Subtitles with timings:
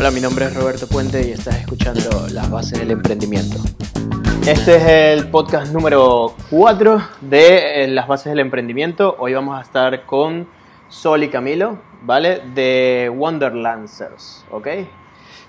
[0.00, 3.58] Hola, mi nombre es Roberto Puente y estás escuchando Las Bases del Emprendimiento.
[4.46, 9.16] Este es el podcast número 4 de eh, Las Bases del Emprendimiento.
[9.18, 10.46] Hoy vamos a estar con
[10.88, 12.42] Sol y Camilo, ¿vale?
[12.54, 14.68] De Wonderlancers, ¿ok?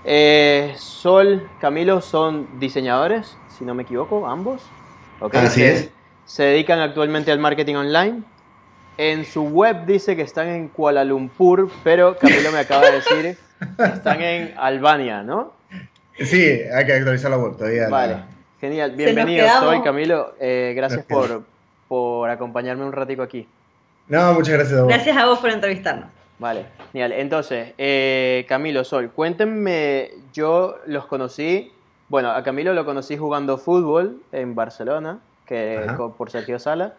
[0.03, 4.63] Eh, Sol, Camilo son diseñadores, si no me equivoco, ambos.
[5.19, 5.35] ¿ok?
[5.35, 5.91] Así es.
[6.25, 8.23] Se dedican actualmente al marketing online.
[8.97, 13.37] En su web dice que están en Kuala Lumpur, pero Camilo me acaba de decir
[13.93, 15.53] están en Albania, ¿no?
[16.17, 16.43] Sí,
[16.73, 17.83] hay que actualizar la web todavía.
[17.83, 18.17] la- Vale,
[18.59, 18.91] genial.
[18.91, 20.33] Bienvenido, soy Camilo.
[20.39, 21.43] Eh, gracias por,
[21.87, 23.47] por acompañarme un ratico aquí.
[24.07, 24.91] No, muchas gracias a vos.
[24.93, 26.09] Gracias a vos por entrevistarnos.
[26.39, 27.11] Vale, genial.
[27.13, 31.71] Entonces, eh, Camilo, Sol, cuéntenme, yo los conocí,
[32.07, 35.85] bueno, a Camilo lo conocí jugando fútbol en Barcelona, que
[36.17, 36.93] por Sergio Sala,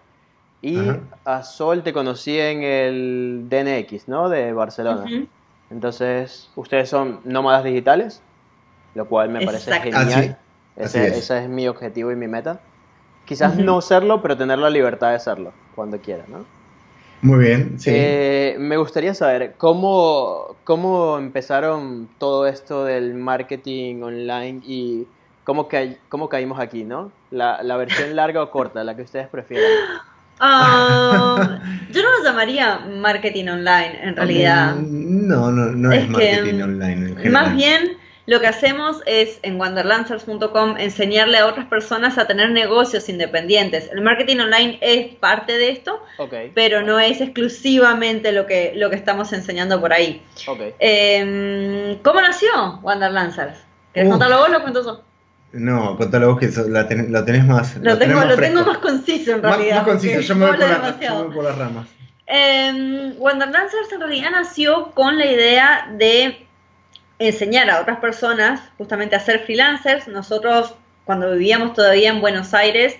[0.63, 0.99] y Ajá.
[1.25, 4.29] a Sol te conocí en el DNX, ¿no?
[4.29, 5.05] De Barcelona.
[5.71, 8.23] Entonces, ustedes son nómadas digitales,
[8.95, 9.85] lo cual me parece Exacto.
[9.85, 10.07] genial.
[10.07, 10.37] Así-
[10.77, 11.25] Ese, así es.
[11.25, 12.61] ese es mi objetivo y mi meta.
[13.27, 16.45] Quizás no serlo, pero tener la libertad de serlo cuando quiera, ¿no?
[17.23, 17.91] Muy bien, sí.
[17.93, 25.07] Eh, me gustaría saber cómo, cómo empezaron todo esto del marketing online y
[25.45, 27.13] cómo, ca- cómo caímos aquí, ¿no?
[27.31, 29.71] La, la versión larga o corta, la que ustedes prefieran.
[30.41, 31.61] Ah,
[31.91, 34.75] yo no lo llamaría marketing online, en realidad.
[34.77, 36.93] Mm, No, no, no es, Es que, marketing online.
[36.93, 37.33] en general.
[37.33, 37.97] Más bien,
[38.27, 43.91] lo que hacemos es en wanderlancers.com enseñarle a otras personas a tener negocios independientes.
[43.93, 46.03] El marketing online es parte de esto,
[46.55, 50.23] pero no es exclusivamente lo que, lo que estamos enseñando por ahí.
[50.79, 53.59] Eh, ¿Cómo nació Wanderlancers?
[53.93, 55.10] ¿Querés contarlo vos o lo cuento yo?
[55.53, 57.77] No, contalo vos que so- la ten- lo tenés más.
[57.79, 58.41] Lo, tengo, lo fresco.
[58.43, 59.77] tengo más conciso en realidad.
[59.77, 61.19] Más conciso, yo me, voy por hablo la- yo demasiado.
[61.19, 61.87] me voy por las ramas.
[62.27, 66.47] Eh, Wanderlancers en realidad nació con la idea de
[67.19, 70.07] enseñar a otras personas justamente a ser freelancers.
[70.07, 72.97] Nosotros, cuando vivíamos todavía en Buenos Aires,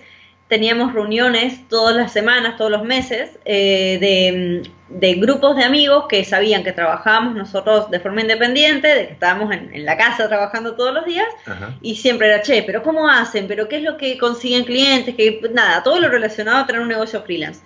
[0.51, 6.25] teníamos reuniones todas las semanas, todos los meses, eh, de, de grupos de amigos que
[6.25, 10.75] sabían que trabajábamos nosotros de forma independiente, de que estábamos en, en la casa trabajando
[10.75, 11.77] todos los días, Ajá.
[11.81, 13.47] y siempre era, che, pero ¿cómo hacen?
[13.47, 15.15] ¿Pero qué es lo que consiguen clientes?
[15.15, 17.61] Que nada, todo lo relacionado a tener un negocio freelance.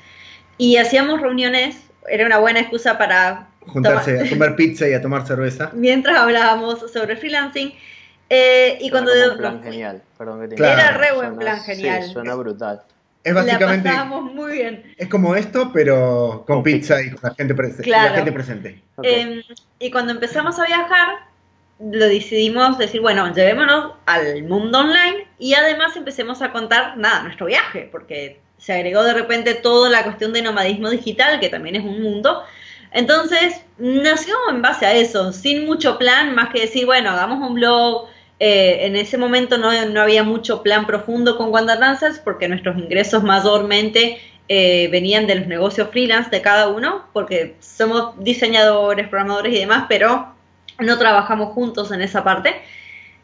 [0.59, 5.01] Y hacíamos reuniones, era una buena excusa para Juntarse Toma- a comer pizza y a
[5.01, 5.71] tomar cerveza.
[5.73, 7.73] mientras hablábamos sobre freelancing.
[8.29, 10.73] Eh, y Suena cuando como un plan genial, perdón que te Claro.
[10.81, 12.03] Era re buen Suena- plan genial.
[12.03, 12.81] Sí, suena brutal.
[13.23, 13.89] Es básicamente.
[13.89, 14.93] pasábamos muy bien.
[14.97, 17.07] Es como esto, pero con, Con pizza, pizza.
[17.07, 18.09] y con la gente, prese- Claro.
[18.09, 18.81] la gente presente.
[19.03, 19.41] Eh,
[19.79, 21.17] y cuando empezamos a viajar,
[21.79, 27.47] lo decidimos decir, bueno, llevémonos al mundo online y además empecemos a contar, nada, nuestro
[27.47, 31.83] viaje, porque se agregó de repente toda la cuestión de nomadismo digital, que también es
[31.83, 32.43] un mundo.
[32.91, 37.55] Entonces, nació en base a eso, sin mucho plan, más que decir, bueno, hagamos un
[37.55, 38.07] blog.
[38.39, 43.23] Eh, en ese momento no, no había mucho plan profundo con Wanderlancers porque nuestros ingresos
[43.23, 49.59] mayormente eh, venían de los negocios freelance de cada uno, porque somos diseñadores, programadores y
[49.59, 50.35] demás, pero
[50.79, 52.53] no trabajamos juntos en esa parte.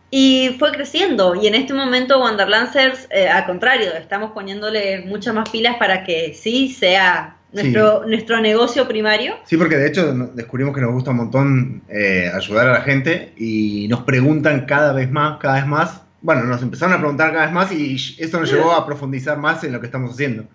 [0.10, 1.36] Y fue creciendo.
[1.36, 6.34] Y en este momento Wanderlancers, eh, al contrario, estamos poniéndole muchas más pilas para que
[6.34, 9.36] sí sea nuestro, nuestro negocio primario.
[9.46, 13.34] Sí, porque de hecho descubrimos que nos gusta un montón eh, ayudar a la gente
[13.38, 16.02] y nos preguntan cada vez más, cada vez más.
[16.22, 19.64] Bueno, nos empezaron a preguntar cada vez más y eso nos llevó a profundizar más
[19.64, 20.46] en lo que estamos haciendo.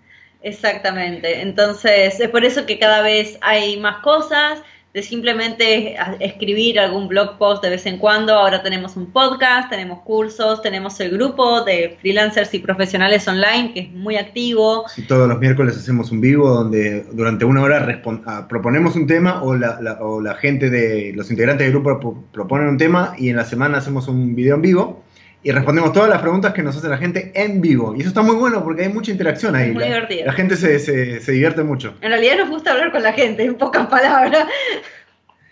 [0.43, 1.41] Exactamente.
[1.41, 4.63] Entonces, es por eso que cada vez hay más cosas,
[4.97, 8.33] de simplemente escribir algún blog post de vez en cuando.
[8.33, 13.81] Ahora tenemos un podcast, tenemos cursos, tenemos el grupo de freelancers y profesionales online, que
[13.81, 14.87] es muy activo.
[15.07, 17.87] Todos los miércoles hacemos un vivo donde durante una hora
[18.25, 22.01] ah, proponemos un tema o la, la- o la gente de los integrantes del grupo
[22.01, 25.03] pro- proponen un tema y en la semana hacemos un video en vivo
[25.47, 27.95] y respondemos todas las preguntas que nos hace la gente en vivo.
[27.95, 29.69] Y eso está muy bueno porque hay mucha interacción ahí.
[29.69, 30.27] Es muy la, divertido.
[30.27, 31.95] la gente se, se- se divierte mucho.
[32.01, 34.47] En realidad nos gusta hablar con la gente, en pocas palabras.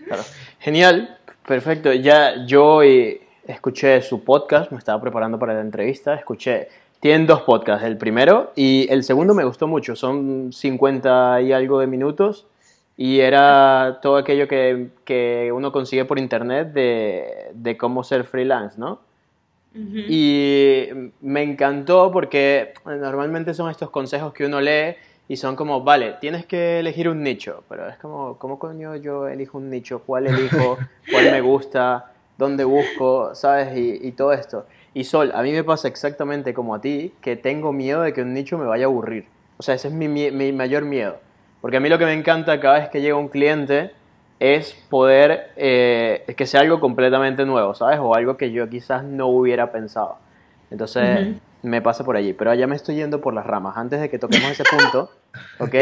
[0.04, 0.22] Claro.
[0.58, 1.16] Genial,
[1.46, 1.92] perfecto.
[1.92, 7.42] Ya yo eh, escuché su podcast, me estaba preparando para la entrevista, escuché, tienen dos
[7.42, 12.46] podcasts, el primero y el segundo me gustó mucho, son 50 y algo de minutos
[12.96, 18.76] y era todo aquello que, que uno consigue por internet de, de cómo ser freelance,
[18.80, 19.00] ¿no?
[20.06, 20.88] Y
[21.20, 24.96] me encantó porque normalmente son estos consejos que uno lee
[25.28, 29.26] y son como, vale, tienes que elegir un nicho, pero es como, ¿cómo coño yo
[29.26, 30.02] elijo un nicho?
[30.04, 30.78] ¿Cuál elijo?
[31.10, 32.12] ¿Cuál me gusta?
[32.36, 33.34] ¿Dónde busco?
[33.34, 33.68] ¿Sabes?
[33.76, 34.66] Y, todo esto.
[34.92, 38.22] Y Sol, a mí me pasa exactamente como a ti, que tengo miedo de que
[38.22, 39.28] un nicho me vaya a aburrir.
[39.56, 41.16] O sea, ese es mi, mie- mi mayor miedo.
[41.60, 43.92] Porque a mí lo que me encanta cada vez que llega un cliente
[44.52, 47.98] es poder eh, que sea algo completamente nuevo, ¿sabes?
[48.00, 50.16] O algo que yo quizás no hubiera pensado.
[50.70, 52.32] Entonces me pasa por allí.
[52.34, 53.76] Pero ya me estoy yendo por las ramas.
[53.76, 55.10] Antes de que toquemos ese punto,
[55.58, 55.74] ¿ok?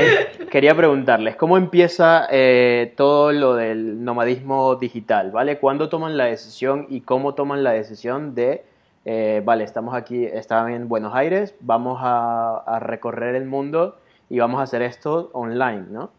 [0.50, 5.58] Quería preguntarles, ¿cómo empieza eh, todo lo del nomadismo digital, ¿vale?
[5.58, 8.64] ¿Cuándo toman la decisión y cómo toman la decisión de,
[9.04, 13.96] eh, vale, estamos aquí, estamos en Buenos Aires, vamos a, a recorrer el mundo
[14.30, 16.10] y vamos a hacer esto online, ¿no?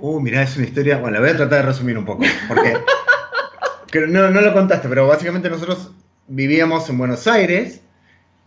[0.00, 0.98] Uh, mirá, es una historia.
[0.98, 2.24] Bueno, la voy a tratar de resumir un poco.
[2.46, 2.74] Porque.
[3.90, 5.90] que no, no lo contaste, pero básicamente nosotros
[6.28, 7.80] vivíamos en Buenos Aires.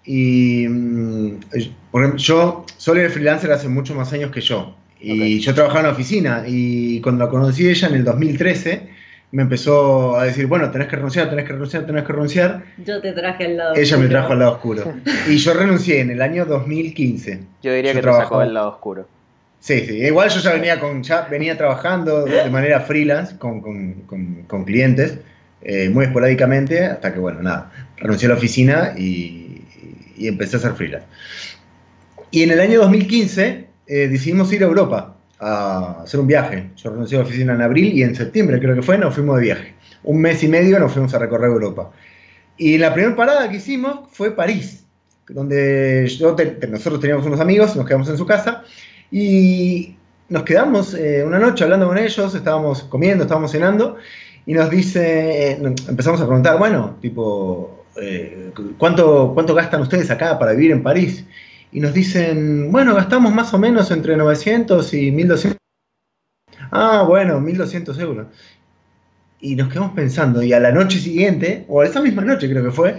[0.05, 0.65] Y.
[0.67, 1.39] mm,
[1.91, 4.75] por ejemplo, yo soy el freelancer hace muchos más años que yo.
[5.03, 6.43] Y yo trabajaba en la oficina.
[6.45, 8.89] Y cuando la conocí ella en el 2013,
[9.31, 12.63] me empezó a decir: Bueno, tenés que renunciar, tenés que renunciar, tenés que renunciar.
[12.77, 13.75] Yo te traje al lado.
[13.75, 14.93] Ella me trajo al lado oscuro.
[15.27, 17.43] Y yo renuncié en el año 2015.
[17.61, 19.07] Yo diría Yo que te sacó del lado oscuro.
[19.61, 19.93] Sí, sí.
[20.01, 23.93] Igual yo ya venía con, ya venía trabajando de manera freelance con, con-
[24.47, 25.19] con- clientes,
[25.61, 29.61] eh, muy esporádicamente, hasta que bueno, nada, renuncié a la oficina y,
[30.17, 31.05] y empecé a hacer freelance.
[32.31, 36.69] Y en el año 2015 eh, decidimos ir a Europa a hacer un viaje.
[36.77, 39.35] Yo renuncié a la oficina en abril y en septiembre creo que fue, nos fuimos
[39.37, 39.73] de viaje.
[40.03, 41.91] Un mes y medio nos fuimos a recorrer Europa.
[42.57, 44.85] Y la primera parada que hicimos fue París,
[45.29, 46.35] donde yo
[46.69, 48.63] nosotros teníamos unos amigos, nos quedamos en su casa
[49.11, 49.95] y
[50.29, 53.97] nos quedamos eh, una noche hablando con ellos, estábamos comiendo, estábamos cenando,
[54.45, 60.39] y nos dice, eh, empezamos a preguntar, bueno, tipo, eh, ¿cuánto, ¿cuánto gastan ustedes acá
[60.39, 61.25] para vivir en París?
[61.73, 65.57] Y nos dicen, bueno, gastamos más o menos entre 900 y 1200.
[66.71, 68.27] Ah, bueno, 1200 euros.
[69.41, 72.71] Y nos quedamos pensando, y a la noche siguiente, o esa misma noche creo que
[72.71, 72.97] fue,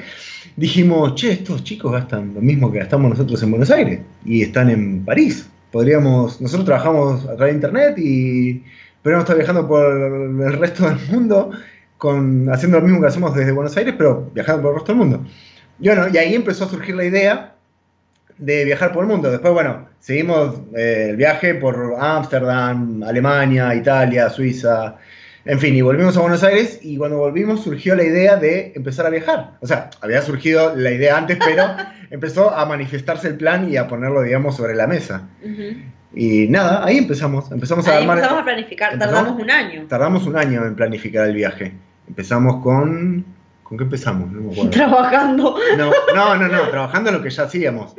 [0.57, 4.69] dijimos, che, estos chicos gastan lo mismo que gastamos nosotros en Buenos Aires, y están
[4.69, 5.49] en París.
[5.73, 8.63] Podríamos, nosotros trabajamos a través de internet y
[9.03, 11.51] podríamos estar viajando por el resto del mundo,
[11.99, 14.99] con, haciendo lo mismo que hacemos desde Buenos Aires, pero viajando por el resto del
[14.99, 15.25] mundo.
[15.81, 17.55] Y bueno, y ahí empezó a surgir la idea
[18.39, 19.31] de viajar por el mundo.
[19.31, 24.97] Después, bueno, seguimos eh, el viaje por Ámsterdam, Alemania, Italia, Suiza,
[25.45, 29.07] en fin, y volvimos a Buenos Aires y cuando volvimos surgió la idea de empezar
[29.07, 29.53] a viajar.
[29.61, 31.65] O sea, había surgido la idea antes, pero
[32.11, 35.29] empezó a manifestarse el plan y a ponerlo, digamos, sobre la mesa.
[36.15, 37.51] Y nada, ahí empezamos.
[37.51, 38.19] Empezamos a Ahí armar.
[38.19, 39.19] empezamos a planificar, ¿Empezamos?
[39.19, 39.87] tardamos un año.
[39.89, 41.73] Tardamos un año en planificar el viaje.
[42.07, 43.25] Empezamos con.
[43.63, 44.31] ¿Con qué empezamos?
[44.31, 44.71] No me acuerdo.
[44.71, 45.57] Trabajando.
[45.79, 47.95] No, no, no, no, trabajando en lo que ya hacíamos.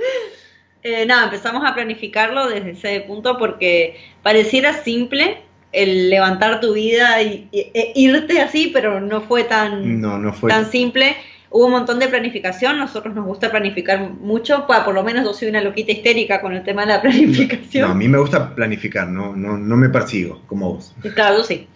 [0.83, 5.41] Eh, nada, empezamos a planificarlo desde ese punto porque pareciera simple
[5.73, 10.31] el levantar tu vida y, y- e irte así, pero no fue tan, No, no
[10.33, 10.49] fue.
[10.49, 11.15] tan simple.
[11.49, 15.33] Hubo un montón de planificación, nosotros nos gusta planificar mucho, pa, por lo menos yo
[15.33, 17.85] soy una loquita histérica con el tema de la planificación.
[17.87, 20.95] No, a mí me gusta planificar, no, no, no me persigo, como vos.
[21.13, 21.67] Claro, yo sí.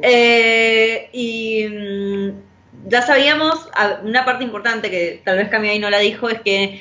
[0.00, 3.68] Eh, y mm, ya sabíamos,
[4.04, 6.80] una parte importante que tal vez Cami ahí no la dijo, es que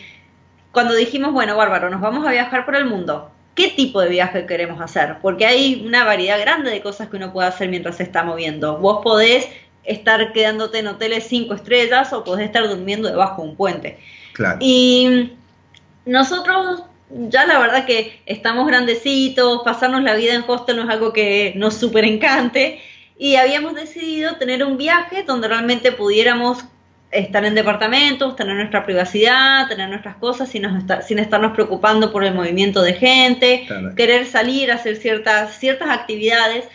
[0.72, 4.46] cuando dijimos, bueno, bárbaro, nos vamos a viajar por el mundo, ¿qué tipo de viaje
[4.46, 5.18] queremos hacer?
[5.22, 8.78] Porque hay una variedad grande de cosas que uno puede hacer mientras se está moviendo.
[8.78, 9.48] Vos podés
[9.84, 14.00] estar quedándote en hoteles cinco estrellas o podés estar durmiendo debajo de un puente.
[14.34, 14.58] Claro.
[14.60, 15.32] Y
[16.06, 21.14] nosotros ya la verdad que estamos grandecitos, pasarnos la vida en hostel no es algo
[21.14, 22.82] que nos súper encante
[23.18, 26.66] y habíamos decidido tener un viaje donde realmente pudiéramos
[27.12, 32.12] estar en departamentos, tener nuestra privacidad, tener nuestras cosas sin, nos estar- sin estarnos preocupando
[32.12, 33.96] por el movimiento de gente, Claro.
[33.96, 36.66] querer salir, hacer ciertas, ciertas actividades.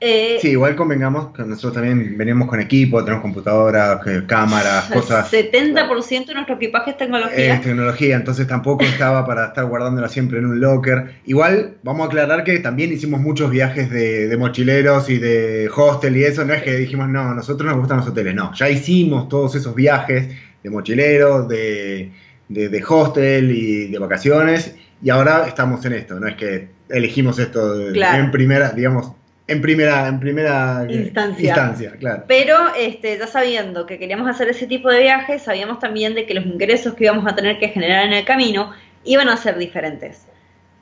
[0.00, 5.32] Eh, Sí, igual convengamos que nosotros también venimos con equipo, tenemos computadoras, cámaras, cosas.
[5.32, 7.54] 70% de nuestro equipaje es tecnología.
[7.54, 11.14] Es tecnología, entonces tampoco estaba para estar guardándola siempre en un locker.
[11.24, 16.16] Igual, vamos a aclarar que también hicimos muchos viajes de, de mochileros y de hostel
[16.16, 19.28] y eso, no es que dijimos, no, nosotros nos gustan los hoteles, no, ya hicimos
[19.28, 20.28] todos esos viajes
[20.62, 22.10] de mochileros, de,
[22.48, 27.38] de, de hostel y de vacaciones, y ahora estamos en esto, no es que elegimos
[27.38, 28.24] esto Claro.
[28.24, 29.12] en primera, digamos,
[29.48, 31.48] en primera, en primera eh, Instancia.
[31.48, 32.24] instancia, claro.
[32.26, 36.34] Pero este, ya sabiendo que queríamos hacer ese tipo de viajes, sabíamos también de que
[36.34, 38.72] los ingresos que íbamos a tener que generar en el camino
[39.04, 40.26] iban a ser diferentes.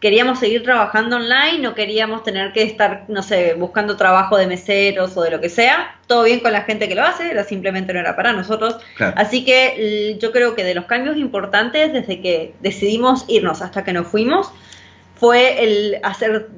[0.00, 5.16] Queríamos seguir trabajando online, no queríamos tener que estar, no sé, buscando trabajo de meseros
[5.16, 5.97] o de lo que sea.
[6.06, 8.78] Todo bien con la gente que lo hace, era simplemente no era para nosotros.
[8.97, 9.14] claro.
[9.16, 13.92] Así que yo creo que de los cambios importantes desde que decidimos irnos hasta que
[13.92, 14.50] nos fuimos
[15.16, 16.49] fue el hacer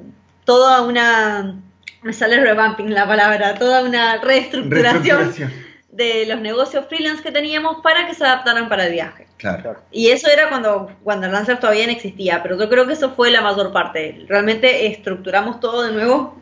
[0.43, 1.61] toda una,
[2.01, 5.51] me sale revamping la palabra, toda una reestructuración Reestructuración.
[5.91, 9.27] de los negocios freelance que teníamos para que se adaptaran para el viaje.
[9.37, 9.77] Claro.
[9.91, 13.31] Y eso era cuando, cuando Lancer todavía no existía, pero yo creo que eso fue
[13.31, 14.25] la mayor parte.
[14.27, 16.39] Realmente estructuramos todo de nuevo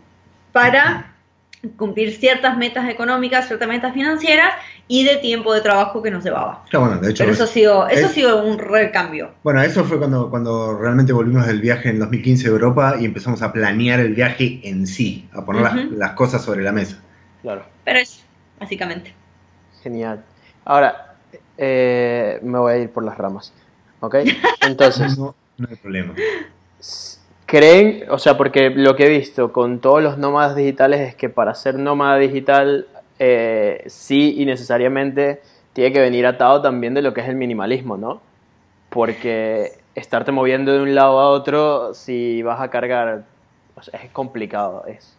[0.52, 1.14] para
[1.78, 4.54] cumplir ciertas metas económicas, ciertas metas financieras
[4.88, 6.64] y de tiempo de trabajo que nos llevaba.
[6.70, 9.32] Claro, bueno, de hecho, Pero eso ha sido, eso ha es- sido un recambio.
[9.44, 13.42] bueno, eso fue cuando, cuando realmente volvimos del viaje en 2015 de Europa y empezamos
[13.42, 16.98] a planear el viaje en sí, a poner las cosas sobre la mesa.
[17.42, 17.64] Claro.
[17.84, 18.22] Pero eso,
[18.60, 19.14] básicamente.
[19.82, 20.24] Genial.
[20.66, 21.16] Ahora,
[21.58, 23.54] eh, me voy a ir por las ramas.
[24.02, 24.16] ¿Ok?
[24.62, 26.14] Entonces, No, no hay problema.
[27.46, 31.30] ¿creen, o sea, porque lo que he visto con todos los nómadas digitales es que
[31.30, 32.88] para ser nómada digital,
[33.20, 35.42] eh, sí y necesariamente
[35.74, 38.22] tiene que venir atado también de lo que es el minimalismo, ¿no?
[38.90, 43.26] Porque estarte moviendo de un lado a otro, si vas a cargar,
[43.76, 45.18] o sea, es complicado, es,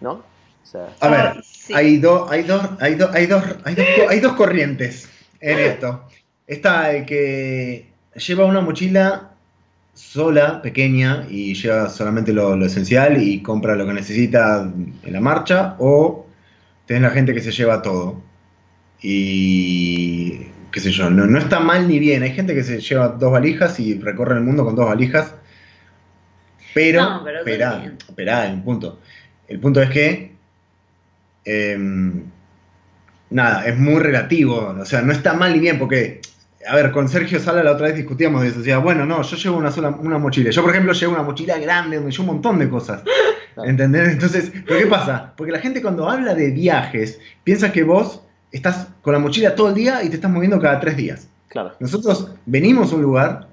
[0.00, 0.12] ¿no?
[0.12, 1.72] O sea, A ver, sí.
[1.74, 5.08] hay, dos hay, dos hay, dos hay, dos hay, dos, co- hay dos corrientes
[5.40, 6.02] en esto.
[6.46, 9.30] Está el que lleva una mochila
[9.94, 15.20] sola, pequeña, y lleva solamente lo, lo esencial y compra lo que necesita en la
[15.20, 16.26] marcha, o
[16.90, 18.20] tenés la gente que se lleva todo.
[19.00, 20.40] Y
[20.72, 22.24] qué sé yo, no, no está mal ni bien.
[22.24, 25.36] Hay gente que se lleva dos valijas y recorre el mundo con dos valijas.
[26.74, 28.98] Pero, No, pero esperá, hay un punto.
[29.46, 30.32] El punto es que
[31.44, 32.24] em,
[33.30, 34.74] nada, es muy relativo.
[34.80, 36.20] O sea, no está mal ni bien porque,
[36.68, 38.58] a ver, con Sergio Sala la otra vez discutíamos de eso.
[38.58, 40.50] Decía, bueno, no, yo llevo una sola una mochila.
[40.50, 43.02] Yo, por ejemplo, llevo una mochila grande donde llevo un montón de cosas.
[43.64, 44.10] ¿Entendés?
[44.12, 45.32] Entonces, ¿pero qué pasa?
[45.36, 49.68] Porque la gente cuando habla de viajes piensa que vos estás con la mochila todo
[49.68, 51.28] el día y te estás moviendo cada tres días.
[51.48, 51.72] claro.
[51.80, 53.48] Nosotros venimos a un lugar,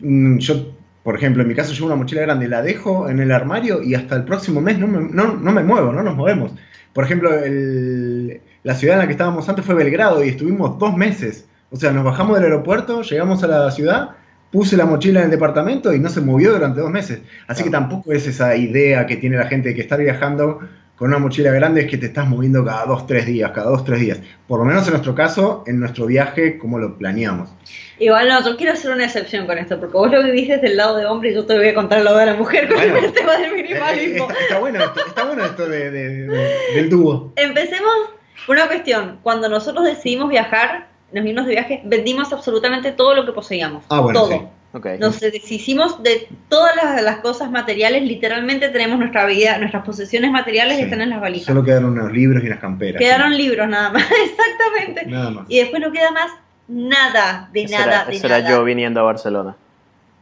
[0.00, 3.32] mm, yo, por ejemplo, en mi caso llevo una mochila grande, la dejo en el
[3.32, 6.52] armario y hasta el próximo mes no me, no, no me muevo, no nos movemos.
[6.92, 10.96] Por ejemplo, el- la ciudad en la que estábamos antes fue Belgrado y estuvimos dos
[10.96, 11.46] meses.
[11.70, 14.10] O sea, nos bajamos del aeropuerto, llegamos a la ciudad,
[14.50, 17.20] puse la mochila en el departamento y no se movió durante dos meses.
[17.46, 20.60] Así que tampoco es esa idea que tiene la gente de que estar viajando
[20.96, 23.84] con una mochila grande es que te estás moviendo cada dos, tres días, cada dos,
[23.86, 24.20] tres días.
[24.46, 27.48] Por lo menos en nuestro caso, en nuestro viaje, como lo planeamos.
[27.98, 30.76] Igual no, yo quiero hacer una excepción con esto, porque vos lo vivís desde el
[30.76, 32.76] lado de hombre y yo te voy a contar el lado de la mujer con
[32.76, 32.98] Bueno.
[32.98, 34.28] el tema del minimalismo.
[34.28, 37.32] Está, está bueno esto, está bueno esto de- de- de- del dúo.
[37.36, 37.92] Empecemos
[38.46, 39.20] por una cuestión.
[39.22, 43.84] Cuando nosotros decidimos viajar, nos vimos de viaje, vendimos absolutamente todo lo que poseíamos.
[43.88, 44.32] Ah, bueno, todo.
[44.32, 44.40] sí.
[44.72, 44.86] Ok.
[45.00, 50.76] Nos deshicimos de todas las, las cosas materiales, literalmente tenemos nuestra vida, nuestras posesiones materiales
[50.76, 50.82] Sí.
[50.84, 51.46] están en las valijas.
[51.46, 53.00] Solo quedaron unos libros y unas camperas.
[53.00, 55.06] Quedaron libros nada más, exactamente.
[55.06, 55.46] Nada más.
[55.48, 56.30] Y después no queda más
[56.68, 58.38] nada, de Ese nada, era, de ese nada.
[58.40, 59.56] era yo viniendo a Barcelona.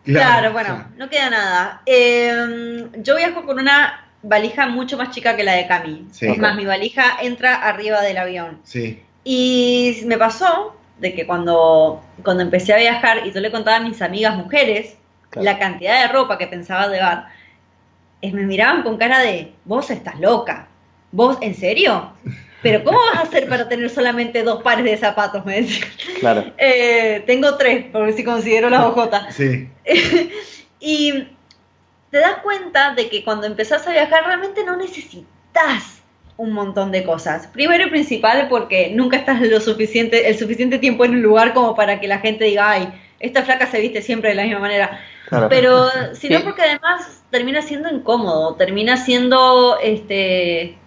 [0.04, 1.82] Claro, bueno, no queda nada.
[1.84, 6.06] Eh, yo viajo con una valija mucho más chica que la de Cami.
[6.10, 6.26] Sí.
[6.26, 8.58] Es más, mi valija entra arriba del avión.
[8.64, 9.02] Sí.
[9.24, 13.80] Y me pasó de que cuando, cuando empecé a viajar y yo le contaba a
[13.80, 14.98] mis amigas mujeres
[15.30, 15.44] Claro.
[15.44, 17.26] la cantidad de ropa que pensaba llevar,
[18.22, 20.68] es, me miraban con cara de, vos estás loca,
[21.12, 22.12] vos, ¿en serio?
[22.62, 25.44] Pero ¿cómo vas a hacer para tener solamente dos pares de zapatos?
[25.44, 25.88] Me decían.
[26.20, 26.44] Claro.
[26.58, 29.34] Eh, tengo tres, porque si considero las ojotas.
[29.34, 29.68] Sí.
[30.80, 31.28] y
[32.10, 35.97] te das cuenta de que cuando empezás a viajar realmente no necesitas
[36.38, 37.46] un montón de cosas.
[37.48, 41.74] Primero y principal porque nunca estás lo suficiente, el suficiente tiempo en un lugar como
[41.74, 42.88] para que la gente diga, ay,
[43.20, 44.98] esta flaca se viste siempre de la misma manera.
[45.28, 45.48] Claro.
[45.50, 46.44] Pero sino Sí.
[46.44, 50.78] porque además termina siendo incómodo, termina siendo este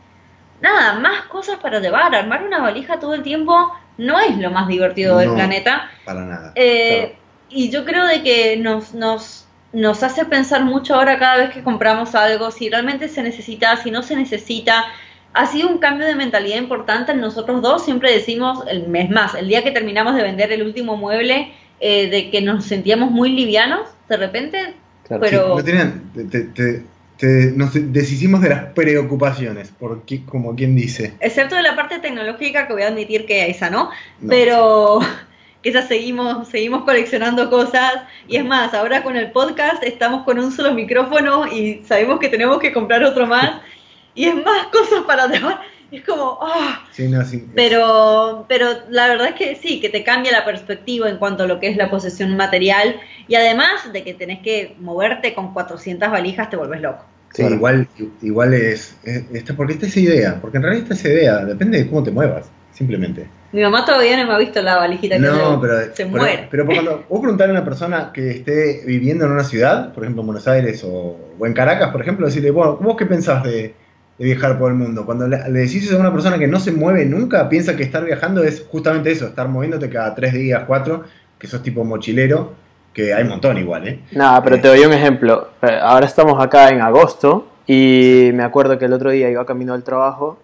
[0.62, 2.16] nada, más cosas para llevar.
[2.16, 5.36] Armar una valija todo el tiempo no es lo más divertido del No.
[5.36, 5.92] planeta.
[6.06, 6.52] Para nada.
[6.56, 7.16] Eh,
[7.54, 11.62] Y yo creo de que nos, nos, nos hace pensar mucho ahora cada vez que
[11.64, 14.86] compramos algo, si realmente se necesita, si no se necesita.
[15.34, 17.86] Ha sido un cambio de mentalidad importante en nosotros dos.
[17.86, 22.10] Siempre decimos, el mes más, el día que terminamos de vender el último mueble, eh,
[22.10, 24.74] de que nos sentíamos muy livianos, de repente,
[25.08, 25.22] Claro.
[25.22, 25.42] pero...
[25.44, 26.84] Sí, no tenían, te- te-
[27.18, 31.14] te- nos deshicimos de las preocupaciones, porque, como quien dice.
[31.20, 34.30] Excepto de la parte tecnológica, que voy a admitir que esa no, No.
[34.30, 35.00] pero
[35.64, 37.94] que esa seguimos, seguimos coleccionando cosas.
[38.28, 42.30] Y es más, ahora con el podcast estamos con un solo micrófono y sabemos que
[42.30, 43.52] tenemos que comprar otro más.
[44.16, 45.60] Y es más cosas para llevar.
[45.92, 50.04] Es como, ah, Sí, no, sí, pero, pero la verdad es que sí, que te
[50.06, 52.96] cambia la perspectiva en cuanto a lo que es la posesión material.
[53.28, 57.04] Y además de que tenés que moverte con 400 valijas, te vuelves loco.
[57.34, 57.56] sí, Claro.
[57.56, 57.88] igual,
[58.22, 61.78] igual es, es- está- porque está esa idea, porque en realidad está esa idea, depende
[61.78, 63.28] de cómo te muevas, simplemente.
[63.54, 66.48] Mi mamá todavía no me ha visto la valijita que No, pero, se pero, muere.
[66.52, 70.22] pero cuando vos preguntarle a una persona que esté viviendo en una ciudad, por ejemplo
[70.24, 73.74] en Buenos Aires o, o en Caracas, por ejemplo, decirle, bueno, ¿vos qué pensás de,
[74.22, 75.06] de viajar por el mundo?
[75.06, 77.84] Cuando le, le decís eso a una persona que no se mueve nunca, piensa que
[77.84, 81.04] estar viajando es justamente eso, estar moviéndote cada tres días, cuatro,
[81.38, 82.54] que sos tipo mochilero,
[82.94, 84.00] que hay un montón igual, ¿eh?
[84.12, 85.50] Nada, pero te doy un ejemplo.
[85.62, 89.74] Eh, Ahora estamos acá en agosto y me acuerdo que el otro día iba camino
[89.74, 90.38] al trabajo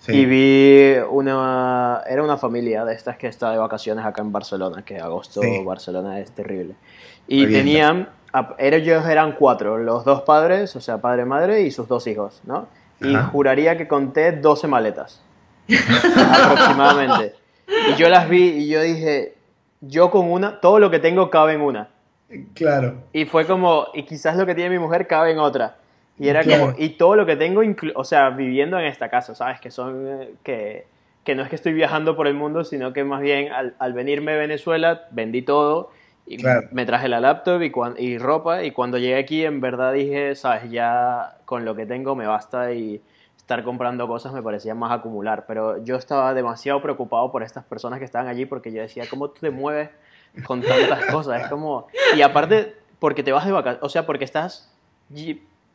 [0.00, 0.12] Sí.
[0.12, 2.02] Y vi una.
[2.08, 5.62] Era una familia de estas que está de vacaciones acá en Barcelona, que agosto Sí.
[5.64, 6.74] Barcelona es terrible.
[7.26, 8.08] Y tenían.
[8.58, 12.68] Ellos eran cuatro, los dos padres, o sea, padre, madre y sus dos hijos, ¿no?
[13.00, 13.28] Y Ajá.
[13.28, 15.22] juraría que conté 12 maletas.
[16.16, 17.34] aproximadamente.
[17.90, 19.34] Y yo las vi y yo dije,
[19.80, 21.88] yo con una, todo lo que tengo cabe en una.
[22.54, 22.94] Claro.
[23.12, 25.76] Y fue como, y quizás lo que tiene mi mujer cabe en otra.
[26.18, 26.66] Y era Claro.
[26.72, 27.62] como, y todo lo que tengo,
[27.94, 29.60] o sea, viviendo en esta casa, ¿sabes?
[29.60, 30.86] Que son, eh, que,
[31.24, 33.92] que no es que estoy viajando por el mundo, sino que más bien al, al
[33.92, 35.90] venirme a Venezuela, vendí todo
[36.28, 36.68] y Claro.
[36.72, 37.62] me traje la laptop
[37.96, 38.62] y, ropa.
[38.62, 40.70] Y cuando llegué aquí, en verdad dije, ¿sabes?
[40.70, 43.02] Ya con lo que tengo me basta y
[43.36, 45.44] estar comprando cosas me parecía más acumular.
[45.46, 49.30] Pero yo estaba demasiado preocupado por estas personas que estaban allí porque yo decía, ¿cómo
[49.30, 49.90] tú te mueves
[50.44, 51.42] con tantas cosas?
[51.42, 51.86] Es como...
[52.14, 54.70] Y aparte, porque te vas de vacaciones, o sea, porque estás...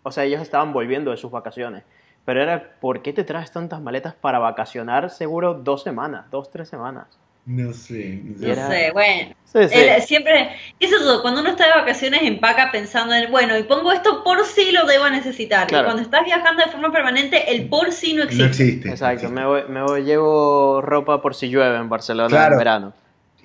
[0.04, 1.84] O sea, ellos estaban volviendo de sus vacaciones.
[2.26, 6.70] Pero era, ¿por qué te traes tantas maletas para vacacionar seguro dos semanas, dos, tres
[6.70, 7.08] semanas?
[7.46, 8.22] No sé.
[8.24, 8.52] no sé.
[8.52, 9.36] Era- sé, bueno.
[9.46, 9.76] Sí, sí.
[9.80, 11.22] El- siempre, ¿qué es eso?
[11.22, 14.86] Cuando uno está de vacaciones empaca pensando en, bueno, y pongo esto por si lo
[14.88, 15.68] debo necesitar.
[15.68, 15.84] Claro.
[15.84, 18.44] Y cuando estás viajando de forma permanente, el por si no existe.
[18.44, 18.90] No existe.
[18.90, 22.54] Exacto, no me, voy, me voy- llevo ropa por si llueve en Barcelona Claro.
[22.54, 22.94] en verano.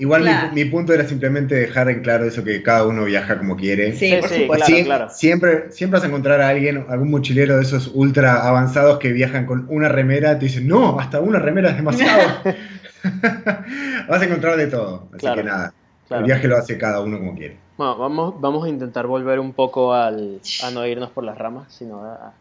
[0.01, 0.49] Igual mi- Claro.
[0.53, 3.93] mi, punto era simplemente dejar en claro eso que cada uno viaja como quiere.
[3.97, 5.11] Sí, Sí, por sí, claro, Sie- claro.
[5.11, 9.45] Siempre, siempre vas a encontrar a alguien, algún mochilero de esos ultra avanzados que viajan
[9.45, 12.21] con una remera, te dicen, no, hasta una remera es demasiado.
[14.09, 15.05] vas a encontrar de todo.
[15.11, 15.73] Así Claro, que nada,
[16.07, 16.21] claro.
[16.21, 17.57] el viaje lo hace cada uno como quiere.
[17.77, 21.73] Bueno, vamos, vamos a intentar volver un poco al, a no irnos por las ramas,
[21.73, 22.33] sino a,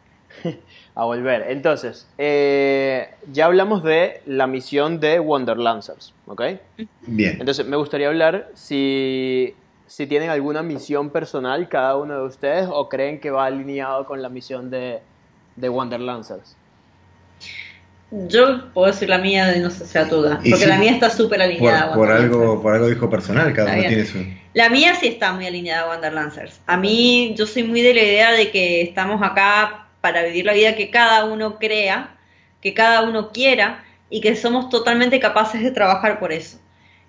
[0.96, 1.46] a volver.
[1.50, 6.42] Entonces, eh, ya hablamos de la misión de Wonderlancers, ¿ok?
[7.06, 7.38] Bien.
[7.40, 9.54] Entonces, me gustaría hablar si,
[9.86, 14.24] si tienen alguna misión personal cada uno de ustedes o creen que va alineado con
[14.24, 15.02] la misión de,
[15.56, 16.56] de Wonderlancers.
[18.10, 20.92] Yo puedo decir la mía de no sé sea duda, Y porque sí, la mía
[20.92, 21.92] está súper Por, alineada.
[21.92, 22.34] a por Wanderlancers.
[22.42, 24.26] algo, por algo dijo personal, cada uno tiene su...
[24.54, 26.62] La mía sí está muy alineada a Wanderlancers.
[26.68, 30.54] A mí, yo soy muy de la idea de que estamos acá para vivir la
[30.54, 32.16] vida que cada uno crea,
[32.62, 36.60] que cada uno quiera y que somos totalmente capaces de trabajar por eso.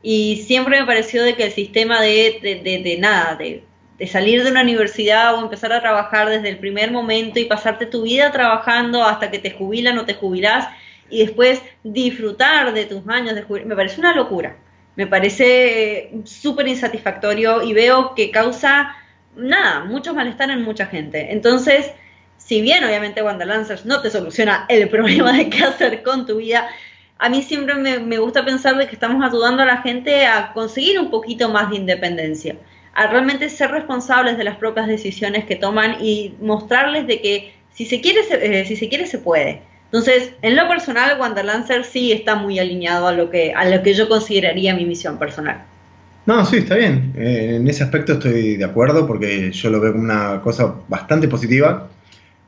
[0.02, 3.62] Y siempre me pareció de que el sistema de, de, de- de nada, de,
[3.98, 7.87] de salir de una universidad o empezar a trabajar desde el primer momento y pasarte
[7.87, 10.68] tu vida trabajando hasta que te jubilan o te jubilás
[11.11, 14.57] y después disfrutar de tus años de jubilación, me parece una locura.
[14.97, 18.97] Me parece eh, súper insatisfactorio y veo que causa,
[19.37, 21.33] nada, mucho malestar en mucha gente.
[21.33, 21.92] Entonces,
[22.37, 26.68] si bien obviamente Wanderlancers no te soluciona el problema de qué hacer con tu vida,
[27.18, 30.53] a mí siempre me, me gusta pensar de que estamos ayudando a la gente a
[30.53, 32.57] conseguir un poquito más de independencia,
[32.94, 37.87] a realmente ser responsables de las propias decisiones que toman y mostrarles de que si
[37.87, 39.62] se quiere, eh, si se quiere, se puede.
[39.90, 43.94] Entonces, en lo personal, Wanderlancer sí está muy alineado a lo que, a lo que
[43.94, 45.64] yo consideraría mi misión personal.
[46.27, 47.14] No, sí, está bien.
[47.16, 51.27] Eh, en ese aspecto estoy de acuerdo porque yo lo veo como una cosa bastante
[51.27, 51.88] positiva.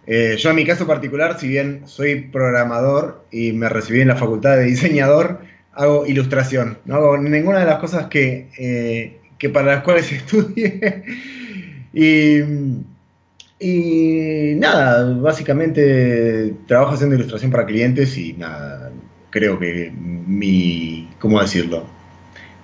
[0.07, 4.17] Eh, yo en mi caso particular, si bien soy programador y me recibí en la
[4.17, 5.41] facultad de diseñador,
[5.73, 6.77] hago ilustración.
[6.85, 11.03] No hago ninguna de las cosas que, eh, que para las cuales estudié.
[11.95, 12.41] y,
[13.61, 18.93] y nada, básicamente trabajo haciendo ilustración para clientes y nada,
[19.31, 21.99] creo que mi, ¿cómo decirlo?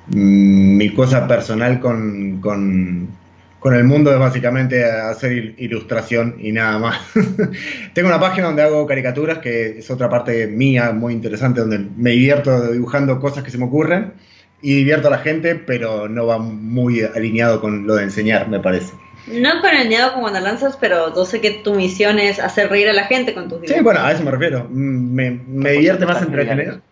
[0.07, 3.21] Mm, Mi cosa personal con, con,
[3.59, 7.01] con el mundo es básicamente hacer il- ilustración y nada más.
[7.95, 12.13] Tengo una página donde hago caricaturas, que es otra parte mía muy interesante, donde me
[12.13, 14.15] divierto dibujando cosas que se me ocurren
[14.61, 18.61] y divierto a la gente, pero no va muy alineado con lo de enseñar, me
[18.61, 18.95] parece.
[19.27, 22.89] No con el miedo con Wanderlancers, pero yo sé que tu misión es hacer reír
[22.89, 23.85] a la gente con tus Sí, dibujos.
[23.85, 24.67] bueno, a eso me refiero.
[24.71, 26.59] Mm, Me, me divierte más están entretener.
[26.65, 26.83] geniales.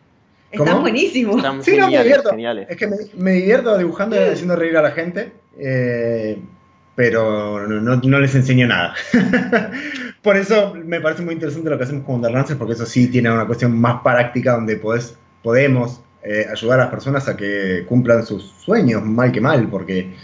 [0.51, 0.81] Está ¿cómo?
[0.83, 1.37] buenísimo.
[1.37, 2.31] Están Sí, no, me geniales, divierto.
[2.31, 2.67] geniales.
[2.71, 6.39] Es que me, me divierto dibujando y haciendo reír a la gente, eh,
[6.95, 8.95] pero no, no- les enseño nada.
[10.23, 13.31] Por eso me parece muy interesante lo que hacemos con Wonderlancers, porque eso sí tiene
[13.31, 18.25] una cuestión más práctica donde podés, podemos eh, ayudar a las personas a que cumplan
[18.25, 20.15] sus sueños, mal que mal, porque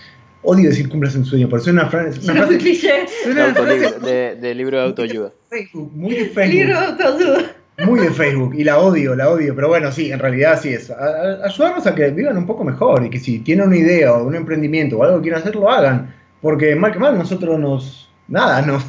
[0.42, 3.02] odio decir cumplas un sueño, porque es una, fra- una frase, cliché.
[3.04, 5.32] es De, una frase de- de libro de autoayuda.
[5.48, 6.54] Facebook, muy de Facebook.
[6.54, 7.38] libro de autoayuda.
[7.86, 10.90] Muy de Facebook, y la odio, la odio, pero bueno, sí, en realidad sí es.
[10.90, 14.12] a- a- ayudarnos a que vivan un poco mejor y que si tienen una idea
[14.12, 16.14] o un emprendimiento o algo que quieren hacer, lo hagan.
[16.42, 18.10] Porque mal que mal, nosotros nos.
[18.28, 18.84] Nada, nos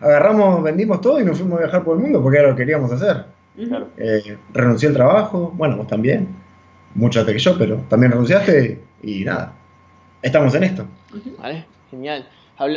[0.00, 2.62] agarramos, vendimos todo y nos fuimos a viajar por el mundo porque era lo que
[2.62, 3.24] queríamos hacer.
[3.56, 3.88] Claro.
[3.96, 6.28] Eh, renuncié al trabajo, bueno, vos también,
[6.94, 9.52] mucho antes que yo, pero también renunciaste y nada.
[10.22, 10.86] Estamos en esto.
[11.38, 12.28] Vale, genial.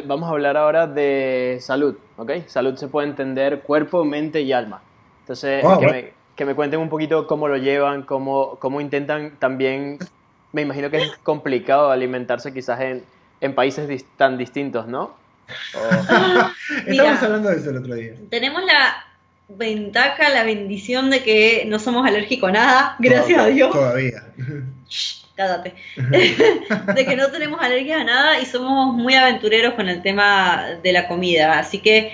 [0.06, 2.32] Vamos a hablar ahora de salud, ¿ok?
[2.48, 4.82] Salud se puede entender cuerpo, mente y alma.
[5.22, 5.92] Entonces, Ah, que, bueno.
[5.94, 9.98] me, que me cuenten un poquito cómo lo llevan, cómo, cómo intentan también,
[10.52, 13.04] me imagino que es complicado alimentarse quizás en,
[13.40, 15.16] en países dis- tan distintos, ¿no?
[15.76, 16.50] O-
[16.88, 18.14] Estábamos hablando de eso el otro día.
[18.30, 19.04] Tenemos la
[19.50, 23.72] ventaja, la bendición de que no somos alérgicos a nada, gracias a Dios.
[23.72, 24.24] Todavía.
[25.42, 25.74] Cállate.
[26.96, 30.94] de que no tenemos alergias a nada y somos muy aventureros con el tema de
[30.94, 31.58] la comida.
[31.58, 32.14] Así que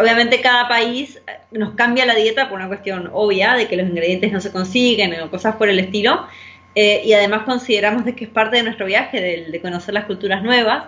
[0.00, 3.88] obviamente cada país eh, nos cambia la dieta por una cuestión obvia de que los
[3.88, 6.26] ingredientes no se consiguen o cosas por el estilo.
[6.74, 10.04] Eh, y además consideramos de que es parte de nuestro viaje, de, de conocer las
[10.04, 10.84] culturas nuevas.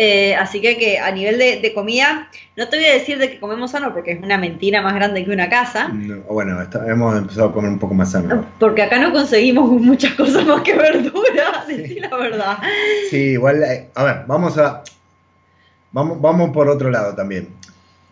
[0.00, 3.28] Eh, así que, que a nivel de, de comida, no te voy a decir de
[3.30, 5.88] que comemos sano porque es una mentira más grande que una casa.
[5.88, 8.46] No, bueno, está- hemos empezado a comer un poco más sano.
[8.60, 12.58] Porque acá no conseguimos muchas cosas más que verduras, decir la verdad.
[13.10, 14.84] Sí, igual, eh, a ver, vamos a.
[15.90, 17.48] Vamos, vamos por otro lado también.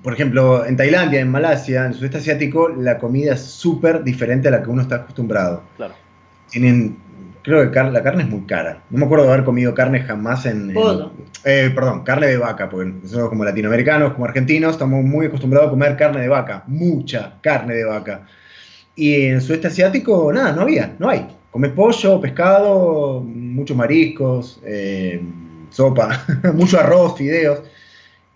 [0.03, 4.49] Por ejemplo, en Tailandia, en Malasia, en el sudeste asiático, la comida es súper diferente
[4.49, 5.63] a la que uno está acostumbrado.
[5.77, 5.95] claro.
[6.51, 6.97] Tienen,
[7.47, 8.83] creo que car- la carne es muy cara.
[8.91, 10.69] No me acuerdo de haber comido carne jamás en...
[10.69, 10.75] en-
[11.45, 15.71] eh, perdón, carne de vaca, porque nosotros como latinoamericanos, como argentinos, estamos muy acostumbrados a
[15.71, 18.27] comer carne de vaca, mucha carne de vaca.
[18.95, 21.27] Y en el sudeste asiático, nada, no había, no hay.
[21.51, 25.23] Comes pollo, pescado, muchos mariscos, eh,
[25.71, 27.61] sopa, mucho arroz, fideos.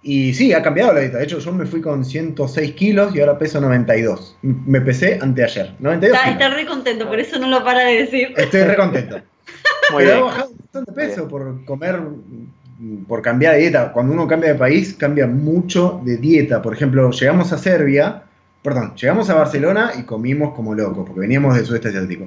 [0.03, 1.19] Y sí, ha cambiado la dieta.
[1.19, 4.39] De hecho, yo me fui con 106 kilos y ahora peso 92.
[4.43, 5.75] Me pesé anteayer.
[5.79, 6.43] 92 Está, kilos.
[6.43, 8.33] está re contento, por eso no lo para de decir.
[8.37, 9.17] Estoy re contento.
[9.93, 10.19] Muy Pero bien.
[10.19, 12.01] he bajado un montón de peso por comer,
[13.09, 13.93] por cambiar de dieta.
[13.93, 16.63] Cuando uno cambia de país, cambia mucho de dieta.
[16.63, 18.23] Por ejemplo, llegamos a Serbia,
[18.63, 22.27] perdón, llegamos a Barcelona y comimos como locos, porque veníamos del sudeste asiático.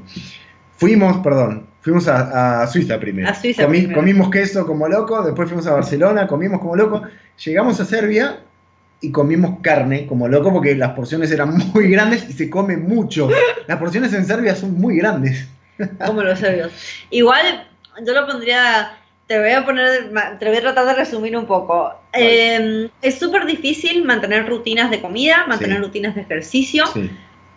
[0.78, 3.30] Fuimos, perdón, fuimos a, a Suiza primero.
[3.30, 4.00] A Suiza Comí- primero.
[4.00, 7.04] Comimos queso como loco, después fuimos a Barcelona, comimos como loco.
[7.46, 8.40] Llegamos a Serbia
[9.02, 13.30] y comimos carne como loco porque las porciones eran muy grandes y se come mucho.
[13.68, 15.48] Las porciones en Serbia son muy grandes.
[16.06, 16.72] Como los serbios.
[17.10, 17.68] Igual,
[18.06, 18.98] yo lo pondría.
[19.28, 21.92] Te voy a poner, te voy a tratar de resumir un poco.
[22.12, 25.84] Eh, es súper difícil mantener rutinas de comida, mantener Sí.
[25.84, 26.86] rutinas de ejercicio.
[26.94, 27.10] Sí.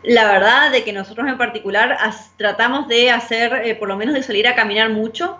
[0.06, 4.14] La verdad de que nosotros en particular as- tratamos de hacer, eh, por lo menos
[4.14, 5.36] de salir a caminar mucho,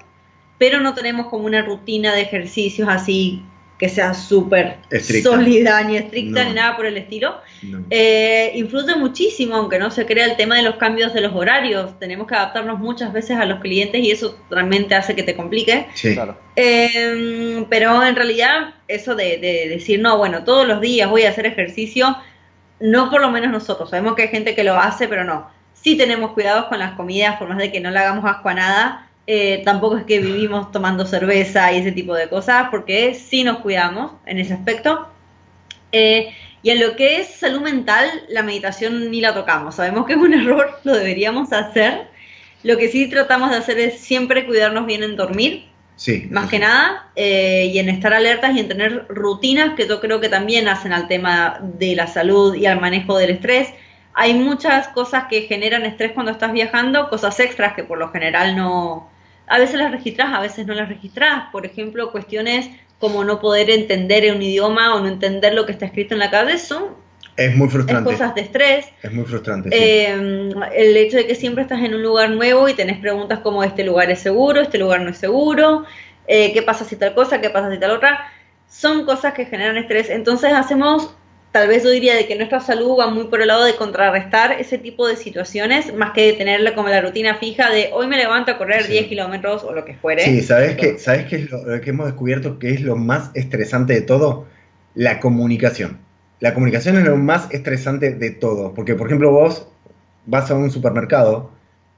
[0.59, 3.43] pero no tenemos como una rutina de ejercicios así
[3.79, 4.79] que sea súper
[5.23, 6.49] sólida, ni estricta, No.
[6.49, 7.43] ni nada por el estilo.
[7.63, 7.85] No.
[7.91, 11.99] Eh, influye muchísimo, aunque no se crea el tema de los cambios de los horarios.
[11.99, 15.89] Tenemos que adaptarnos muchas veces a los clientes y eso realmente hace que te complique.
[15.93, 16.15] Sí.
[16.15, 16.39] Claro.
[16.57, 21.29] Eh, pero en realidad, eso de, de decir, no, bueno, todos los días voy a
[21.31, 22.17] hacer ejercicio,
[22.81, 23.91] no por lo menos nosotros.
[23.91, 25.49] Sabemos que hay gente que lo hace, pero no.
[25.75, 28.55] Sí tenemos cuidados con las comidas, por más de que no le hagamos asco a
[28.55, 29.03] nada.
[29.29, 33.59] eh, tampoco es que vivimos tomando cerveza y ese tipo de cosas, porque sí nos
[33.59, 35.09] cuidamos en ese aspecto.
[35.93, 39.77] Eh, y en lo que es salud mental, la meditación ni la tocamos.
[39.77, 42.09] Sabemos que es un error, lo deberíamos hacer.
[42.63, 46.29] Lo que sí tratamos de hacer es siempre cuidarnos bien en dormir, Sí.
[46.31, 50.21] más que nada, eh, y en estar alertas y en tener rutinas que yo creo
[50.21, 53.71] que también hacen al tema de la salud y al manejo del estrés.
[54.13, 58.57] Hay muchas cosas que generan estrés cuando estás viajando, cosas extras que por lo general
[58.57, 59.09] no,
[59.47, 61.45] a veces las registras, a veces no las registras.
[61.51, 65.87] Por ejemplo, cuestiones como no poder entender un idioma o no entender lo que está
[65.87, 67.06] escrito en la calle son
[67.37, 68.11] Es muy es frustrante.
[68.13, 68.87] cosas de estrés.
[69.03, 69.71] Es muy frustrante.
[69.71, 69.77] sí.
[69.79, 73.63] Eh, el hecho de que siempre estás en un lugar nuevo y tenés preguntas como
[73.63, 75.85] este lugar es seguro, este lugar no es seguro,
[76.27, 78.21] eh, qué pasa si tal cosa, qué pasa si tal otra,
[78.69, 80.09] son cosas que generan estrés.
[80.11, 81.15] Entonces hacemos,
[81.53, 84.53] tal vez yo diría de que nuestra salud va muy por el lado de contrarrestar
[84.59, 88.17] ese tipo de situaciones, más que de tenerla como la rutina fija de hoy me
[88.17, 88.93] levanto a correr Sí.
[88.93, 90.25] 10 kilómetros o lo que fuere.
[90.25, 93.93] Sí, ¿sabes qué, ¿sabes qué es lo que hemos descubierto que es lo más estresante
[93.93, 94.47] de todo?
[94.95, 96.06] La comunicación.
[96.41, 98.75] La comunicación es lo más estresante de todo.
[98.75, 99.69] Porque, por ejemplo, vos
[100.27, 101.51] vas a un supermercado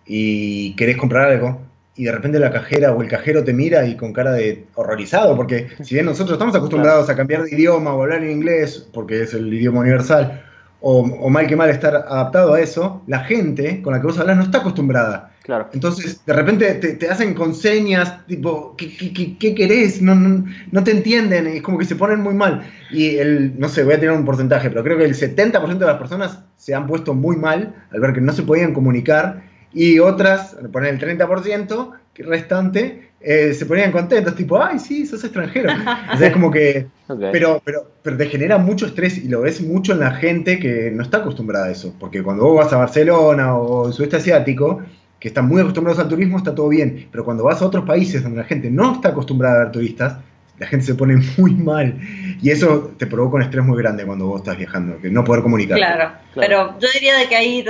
[0.06, 1.60] y querés comprar algo
[1.98, 5.34] y de repente la cajera o el cajero te mira y con cara de horrorizado,
[5.34, 9.22] porque si bien nosotros estamos acostumbrados a cambiar de idioma o hablar en inglés, porque
[9.22, 10.44] es el idioma universal,
[10.80, 14.18] o, o mal que mal estar adaptado a eso, la gente con la que vos
[14.18, 15.32] hablas no está acostumbrada.
[15.42, 15.68] Claro.
[15.72, 20.02] Entonces, de repente te, te hacen con señas, tipo, ¿qué, qué, qué- qué querés?
[20.02, 22.70] No, no, no te entienden, es como que se ponen muy mal.
[22.90, 25.86] Y el, no sé, voy a tener un porcentaje, pero creo que el 70% de
[25.86, 29.98] las personas se han puesto muy mal al ver que no se podían comunicar y
[30.00, 35.70] otras, poner el 30% que restante, eh, se ponían contentos, tipo, ay, sí, sos extranjero.
[36.14, 36.86] O sea, es como que
[37.32, 40.90] pero, pero, pero te genera mucho estrés y lo ves mucho en la gente que
[40.90, 41.94] no está acostumbrada a eso.
[41.98, 44.82] Porque cuando vos vas a Barcelona o el sudeste asiático,
[45.18, 47.08] que están muy acostumbrados al turismo, está todo bien.
[47.10, 50.18] Pero cuando vas a otros países donde la gente no está acostumbrada a ver turistas,
[50.58, 51.98] La gente se pone muy mal.
[52.42, 55.42] Y eso te provoca un estrés muy grande cuando vos estás viajando, que no poder
[55.42, 55.78] comunicar.
[55.78, 57.64] Claro, pero yo diría de que ahí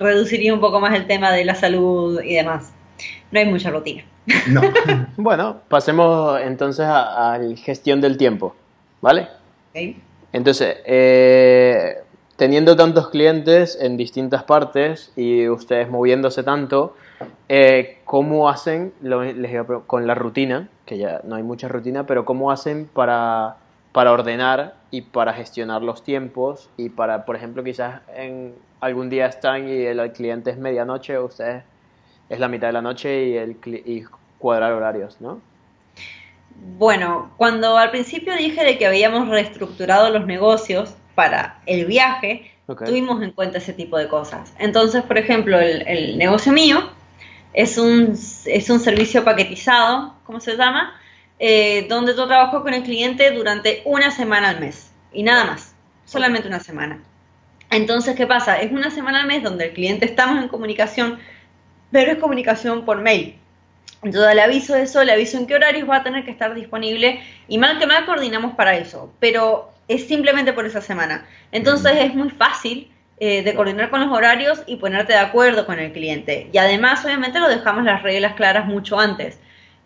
[0.00, 2.72] reduciría un poco más el tema de la salud y demás.
[3.30, 4.02] No hay mucha rutina.
[4.48, 4.60] No.
[5.16, 8.54] bueno, pasemos entonces a, la gestión del tiempo,
[9.00, 9.28] ¿vale?
[10.32, 11.98] Entonces, eh,
[12.36, 16.94] teniendo tantos clientes en distintas partes y ustedes moviéndose tanto,
[17.48, 18.92] eh, ¿cómo hacen
[19.86, 20.68] con la rutina?
[20.84, 23.56] Que ya no hay mucha rutina, pero ¿cómo hacen para,
[23.92, 26.70] para ordenar y para gestionar los tiempos?
[26.76, 31.64] Y para, por ejemplo, quizás en algún día están y el, cliente es medianoche, ustedes
[32.28, 34.04] es la mitad de la noche y, el, y
[34.38, 35.40] cuadrar horarios, ¿no?
[36.78, 42.50] Bueno, cuando al principio dije de que habíamos reestructurado los negocios para el viaje,
[42.84, 44.54] tuvimos en cuenta ese tipo de cosas.
[44.58, 46.90] Entonces, por ejemplo, el, negocio mío
[47.52, 50.94] es un, es un servicio paquetizado, ¿cómo se llama?
[51.38, 55.74] Eh, donde yo trabajo con el cliente durante una semana al mes y nada más,
[56.04, 57.02] solamente una semana.
[57.70, 58.60] Entonces, ¿qué pasa?
[58.60, 61.18] Es una semana al mes donde el cliente estamos en comunicación,
[61.90, 63.36] pero es comunicación por mail.
[64.02, 66.54] Entonces le aviso de eso, le aviso en qué horarios va a tener que estar
[66.54, 71.26] disponible y mal que mal coordinamos para eso, pero es simplemente por esa semana.
[71.52, 75.78] Entonces es muy fácil eh, de coordinar con los horarios y ponerte de acuerdo con
[75.78, 76.50] el cliente.
[76.52, 79.38] Y además obviamente lo dejamos las reglas claras mucho antes.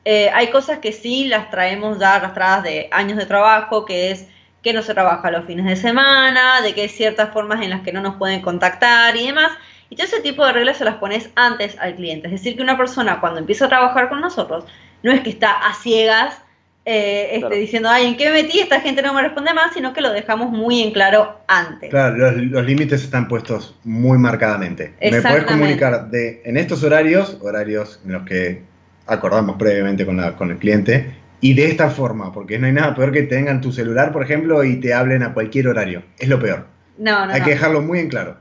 [0.04, 4.26] Eh, hay cosas que sí las traemos ya arrastradas de años de trabajo, que es
[4.62, 7.80] que no se trabaja los fines de semana, de que hay ciertas formas en las
[7.82, 9.52] que no nos pueden contactar y demás.
[9.88, 12.28] Y todo ese tipo de reglas se las pones antes al cliente.
[12.28, 14.64] Es decir, que una persona cuando empieza a trabajar con nosotros,
[15.02, 16.40] no es que está a ciegas
[16.84, 18.58] eh, este, diciendo, ay, ¿en qué me metí?
[18.58, 21.90] Esta gente no me responde más, sino que lo dejamos muy en claro antes.
[21.90, 24.94] Claro, los, límites están puestos muy marcadamente.
[25.00, 28.62] Me puedes comunicar de, en estos horarios, horarios en los que
[29.06, 32.94] acordamos previamente con, la, con el cliente, y de esta forma, porque no hay nada
[32.94, 36.02] peor que tengan tu celular, por ejemplo, y te hablen a cualquier horario.
[36.18, 36.66] Es lo peor.
[36.98, 37.32] No, no.
[37.32, 38.36] Hay que dejarlo muy en claro.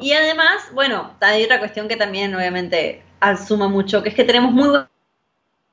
[0.00, 4.52] Y además, bueno, hay otra cuestión que también obviamente asuma mucho, que es que tenemos
[4.52, 4.88] muy buenos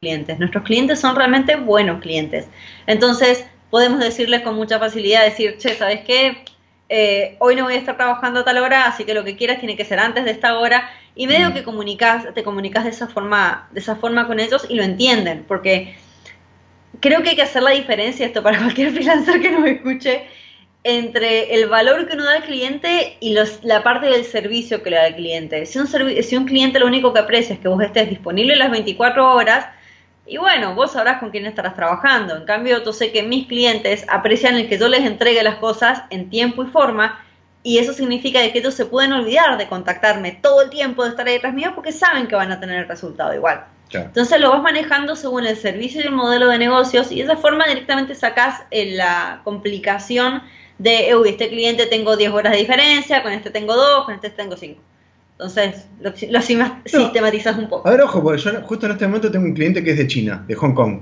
[0.02, 0.40] clientes.
[0.40, 2.48] Nuestros clientes son realmente buenos clientes.
[2.88, 6.44] Entonces, podemos decirles con mucha facilidad, decir, che, ¿sabes qué?
[6.88, 9.60] Eh, hoy no voy a estar trabajando a tal hora, así que lo que quieras
[9.60, 10.90] tiene que ser antes de esta hora.
[11.16, 11.54] Y medio mm.
[11.54, 15.46] que comunicas, te comunicas de esa forma, de esa forma con ellos y lo entienden,
[15.48, 15.96] porque
[17.00, 20.24] creo que hay que hacer la diferencia, esto para cualquier freelancer que nos escuche,
[20.84, 24.92] entre el valor que uno da al cliente y los, la parte del servicio que
[24.92, 25.66] le da al cliente.
[25.66, 28.70] Si un, si un cliente lo único que aprecia es que vos estés disponible las
[28.70, 29.66] 24 horas,
[30.28, 32.36] y bueno, vos sabrás con quién estarás trabajando.
[32.36, 36.04] En cambio, yo sé que mis clientes aprecian el que yo les entregue las cosas
[36.10, 37.20] en tiempo y forma,
[37.64, 41.28] y eso significa que ellos se pueden olvidar de contactarme todo el tiempo, de estar
[41.28, 43.66] ahí detrás mío, porque saben que van a tener el resultado igual.
[43.92, 47.38] Entonces lo vas manejando según el servicio y el modelo de negocios, y de esa
[47.38, 50.42] forma directamente sacas eh, la complicación
[50.78, 54.30] de, uy, este cliente tengo 10 horas de diferencia, con este tengo 2, con este
[54.30, 54.82] tengo 5.
[55.34, 57.88] Entonces, lo, lo sistematizas un poco.
[57.88, 60.08] A ver, ojo, porque yo justo en este momento tengo un cliente que es de
[60.08, 61.00] China, de Hong Kong.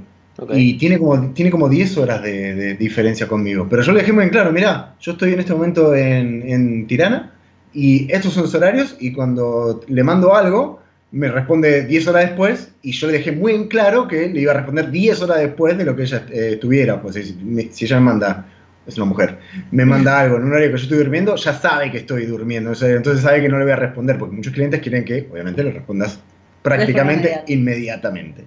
[0.51, 3.67] Y tiene como, tiene como 10 horas de, diferencia conmigo.
[3.69, 7.33] Pero yo le dejé muy claro, mira, yo estoy en este momento en, en Tirana
[7.71, 10.82] y estos son los horarios y cuando le mando algo,
[11.13, 14.52] me responde 10 horas después y yo le dejé muy en claro que le iba
[14.52, 16.99] a responder 10 horas después de lo que ella eh, tuviera.
[17.02, 18.47] Pues si, si, ella me manda
[18.88, 19.38] es una mujer,
[19.71, 22.73] me manda algo en un horario que yo estoy durmiendo, ya sabe que estoy durmiendo,
[22.82, 25.71] entonces sabe que no le voy a responder, porque muchos clientes quieren que, obviamente, le
[25.71, 26.19] respondas
[26.63, 28.45] prácticamente inmediatamente.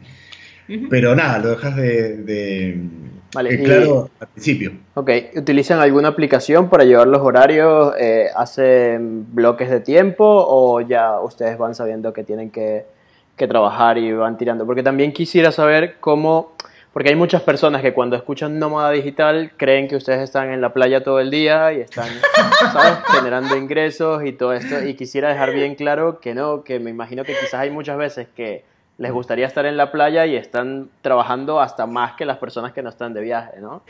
[0.90, 2.78] Pero nada, lo dejas de,
[3.34, 4.72] vale, claro al principio.
[4.94, 7.94] Ok, ¿utilizan alguna aplicación para llevar los horarios?
[7.98, 12.86] Eh, ¿Hacen bloques de tiempo o ya ustedes van sabiendo que tienen que,
[13.36, 14.66] que trabajar y van tirando?
[14.66, 16.52] Porque también quisiera saber cómo
[16.96, 20.72] porque hay muchas personas que cuando escuchan nómada digital creen que ustedes están en la
[20.72, 22.08] playa todo el día y están,
[22.72, 23.04] ¿sabes?
[23.08, 24.82] Generando ingresos y todo esto.
[24.82, 28.28] Y quisiera dejar bien claro que no, que me imagino que quizás hay muchas veces
[28.34, 28.64] que
[28.98, 32.82] les gustaría estar en la playa y están trabajando hasta más que las personas que
[32.82, 33.82] no están de viaje, ¿no?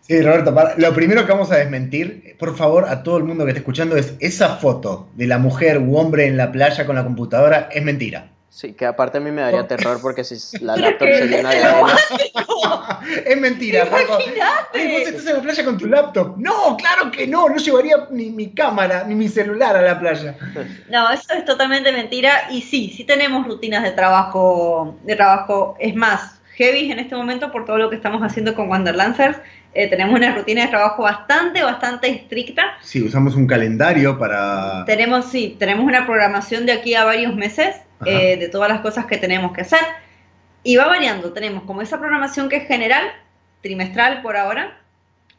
[0.00, 3.50] Sí, Roberto, lo primero que vamos a desmentir, por favor, a todo el mundo que
[3.50, 7.04] esté escuchando, es esa foto de la mujer u hombre en la playa con la
[7.04, 8.31] computadora es mentira.
[8.52, 11.64] Sí, que aparte a mí me daría terror porque si la laptop se llena de
[11.64, 11.96] arena.
[13.26, 13.86] es mentira.
[13.86, 14.92] Imagínate.
[14.92, 16.34] Vos estás en la playa con tu laptop.
[16.36, 17.48] No, claro que no.
[17.48, 20.36] No llevaría ni mi cámara ni mi celular a la playa.
[20.90, 22.48] No, eso es totalmente mentira.
[22.50, 25.74] Y sí, sí tenemos rutinas de trabajo, de trabajo.
[25.80, 29.38] Es más, heavy en este momento por todo lo que estamos haciendo con Wanderlancers.
[29.74, 32.76] Eh, tenemos una rutina de trabajo bastante, bastante estricta.
[32.82, 34.84] Sí, usamos un calendario para...
[34.84, 39.06] Tenemos, sí, tenemos una programación de aquí a varios meses eh, de todas las cosas
[39.06, 39.80] que tenemos que hacer.
[40.62, 43.12] Y va variando, tenemos como esa programación que es general
[43.62, 44.78] trimestral por ahora,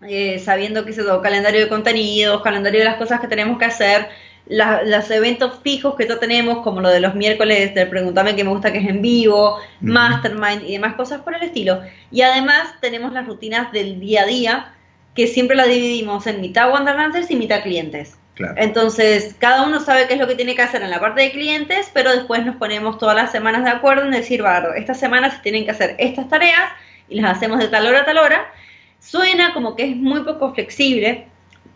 [0.01, 3.65] eh, sabiendo que es todo calendario de contenidos, calendario de las cosas que tenemos que
[3.65, 4.07] hacer,
[4.45, 8.49] los eventos fijos que ya tenemos, como lo de los miércoles del Pregúntame que me
[8.49, 11.81] gusta que es en vivo, Mastermind y demás cosas por el estilo.
[12.11, 14.73] Y además tenemos las rutinas del día a día,
[15.15, 18.17] que siempre las dividimos en mitad Wanderlanders y mitad clientes.
[18.57, 21.31] Entonces, cada uno sabe qué es lo que tiene que hacer en la parte de
[21.31, 25.29] clientes, pero después nos ponemos todas las semanas de acuerdo en decir, barro, esta semana
[25.29, 26.71] se tienen que hacer estas tareas
[27.09, 28.51] y las hacemos de tal hora a tal hora.
[28.99, 31.27] Suena como que es muy poco flexible,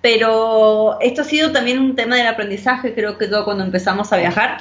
[0.08, 4.18] pero esto ha sido también un tema del aprendizaje, creo que todo cuando empezamos a
[4.18, 4.60] viajar,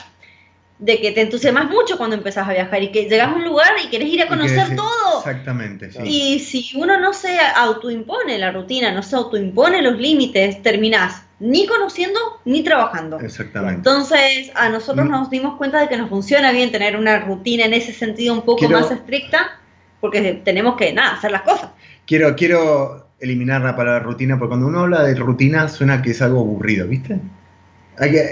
[0.80, 3.70] de que te entusiasmas mucho cuando empezás a viajar y que llegas a un lugar
[3.84, 5.18] y quieres ir a conocer todo.
[5.20, 5.98] Exactamente, sí.
[6.02, 11.64] Y si uno no se autoimpone la rutina, no se autoimpone los límites, terminás ni
[11.68, 13.20] conociendo ni trabajando.
[13.20, 13.76] Exactamente.
[13.76, 15.10] Entonces, a nosotros mm.
[15.10, 18.42] nos dimos cuenta de que nos funciona bien tener una rutina en ese sentido un
[18.42, 19.60] poco más estricta,
[20.00, 21.70] porque tenemos que, nada, hacer las cosas.
[22.04, 26.22] Quiero, quiero eliminar la palabra rutina, porque cuando uno habla de rutina suena que es
[26.22, 27.18] algo aburrido, ¿viste?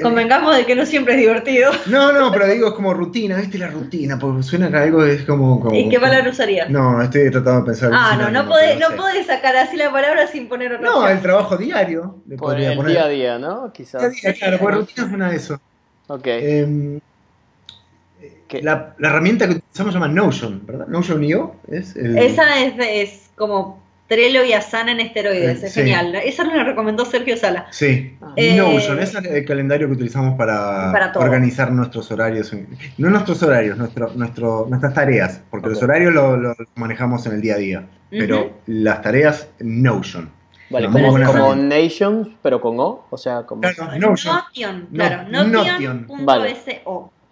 [0.03, 1.73] Convengamos de que no siempre es divertido.
[1.87, 3.57] No, no, pero digo, es como rutina, ¿viste?
[3.57, 5.70] La rutina, porque suena que algo es como...
[5.73, 6.68] ¿Y qué palabra usarías?
[6.68, 7.90] No, estoy tratando de pensar...
[7.94, 11.20] Ah, no, no, podés, no podés sacar así la palabra sin poner otra No, el
[11.20, 12.16] trabajo diario.
[12.27, 12.92] Le Por el poner.
[12.92, 13.73] día a día, ¿no?
[13.73, 14.03] Quizás.
[14.03, 15.61] Día a día, claro, porque rutina suena a eso.
[16.09, 16.27] Ok.
[16.27, 17.01] Eh,
[18.62, 20.87] la, la, herramienta que utilizamos se llama Notion, ¿verdad?
[20.88, 22.18] Notion IO es el...
[22.18, 26.14] Esa es, es como Trello y Asana en esteroides, es genial.
[26.14, 27.67] Esa nos la recomendó Sergio Sala.
[27.71, 32.53] Sí, eh, Notion, es el calendario que utilizamos para, organizar nuestros horarios.
[32.99, 37.55] No nuestros horarios, nuestro, nuestro, nuestras tareas, porque los horarios los manejamos en el día
[37.55, 40.31] a día, pero las tareas Notion.
[40.71, 43.61] Vale, como, Nations, pero con O, o sea, como...
[43.61, 44.35] Claro, Notion.
[44.35, 46.25] Notion, claro, Notion.so.
[46.25, 46.57] Vale.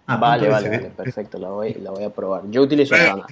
[0.05, 2.43] Ah, vale, vale, vale, perfecto, la voy, la voy a probar.
[2.49, 3.25] Yo utilizo Asana.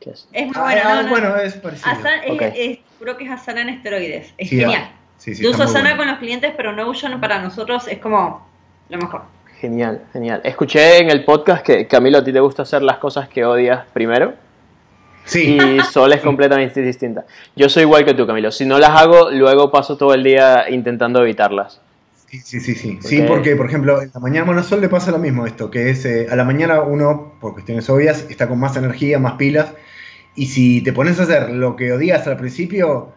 [0.00, 0.80] Es, muy bueno.
[0.84, 1.90] Ah, no, bueno, es parecido.
[1.90, 4.34] Asana, es, creo que es Asana en esteroides.
[4.36, 4.92] Es genial.
[5.16, 8.46] Sí, sí, Yo uso Asana con los clientes, pero Notion para nosotros es como
[8.88, 9.22] lo mejor.
[9.60, 10.40] Genial, genial.
[10.44, 13.86] Escuché en el podcast que Camilo, a ti te gusta hacer las cosas que odias
[13.92, 14.34] primero.
[15.24, 15.58] Sí.
[15.58, 17.24] Y Sol es completamente distinta.
[17.56, 18.52] Yo soy igual que tú, Camilo.
[18.52, 21.80] Si no las hago, luego paso todo el día intentando evitarlas.
[22.28, 22.98] Sí, sí, sí, sí.
[23.00, 25.70] Sí, porque, por ejemplo, en la mañana, bueno, a Sol le pasa lo mismo esto,
[25.70, 29.34] que es, eh, a la mañana uno, por cuestiones obvias, está con más energía, más
[29.34, 29.72] pilas,
[30.34, 33.12] y si te pones a hacer lo que odias al principio,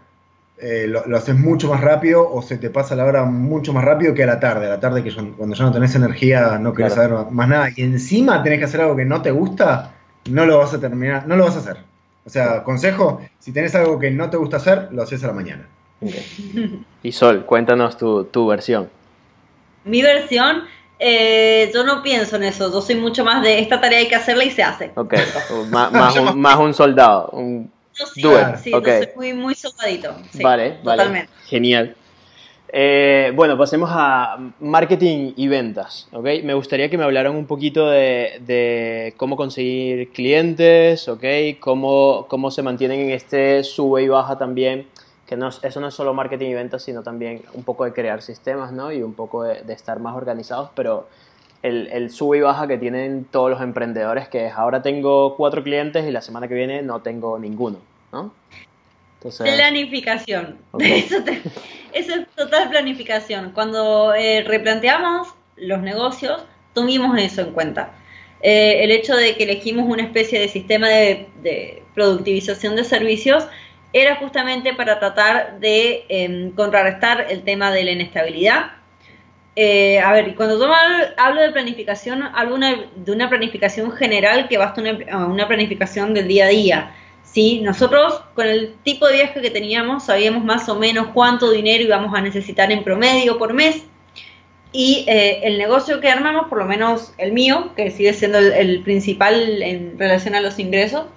[0.61, 4.13] eh, lo, haces mucho más rápido o se te pasa la hora mucho más rápido
[4.13, 4.65] que a la tarde.
[4.65, 7.69] A la tarde que cuando ya no tenés energía no querés saber más nada.
[7.75, 9.93] Y encima tenés que hacer algo que no te gusta,
[10.29, 11.77] no lo vas a terminar, no lo vas a hacer.
[12.25, 15.33] O sea, consejo, si tenés algo que no te gusta hacer, lo haces a la
[15.33, 15.67] mañana.
[17.03, 18.89] Y Sol, cuéntanos tu, tu versión.
[19.83, 20.63] Mi versión
[20.99, 24.15] eh, yo no pienso en eso, yo soy mucho más de esta tarea hay que
[24.15, 24.91] hacerla y se hace.
[24.95, 25.13] Ok,
[25.69, 28.21] más, un, más, un, soldado, un yo sí,
[28.61, 30.13] sí yo soy muy, muy soldadito.
[30.41, 31.95] vale, vale, genial.
[32.71, 36.07] Eh, bueno, pasemos a marketing y ventas.
[36.11, 36.43] ¿okay?
[36.43, 41.55] Me gustaría que me hablaran un poquito de, de cómo conseguir clientes, ¿okay?
[41.55, 44.85] cómo, cómo se mantienen en este sube y baja también
[45.29, 48.23] que no, eso no es solo marketing y ventas, sino también un poco de crear
[48.23, 48.91] sistemas, ¿no?
[48.91, 51.07] Y un poco de, estar más organizados, pero
[51.61, 55.63] el, el, sube y baja que tienen todos los emprendedores, que es ahora tengo cuatro
[55.63, 57.77] clientes y la semana que viene no tengo ninguno,
[58.11, 58.33] ¿no?
[59.37, 60.57] Planificación.
[60.79, 61.17] Eso,
[61.93, 63.51] eso, es total planificación.
[63.51, 67.91] Cuando eh, replanteamos los negocios, tuvimos eso en cuenta.
[68.41, 73.45] Eh, el hecho de que elegimos una especie de sistema de, de productivización de servicios
[73.93, 78.71] era justamente para tratar de em, contrarrestar el tema de la inestabilidad.
[79.55, 80.71] Eh, a ver, cuando yo
[81.17, 86.45] hablo de planificación, hablo de una planificación general que basta una, una planificación del día
[86.45, 86.95] a día.
[87.23, 87.61] ¿sí?
[87.61, 92.13] Nosotros, con el tipo de viaje que teníamos, sabíamos más o menos cuánto dinero íbamos
[92.17, 93.83] a necesitar en promedio por mes.
[94.71, 98.81] Y eh, el negocio que armamos, por lo menos el mío, que sigue siendo el
[98.83, 101.07] principal en relación a los ingresos,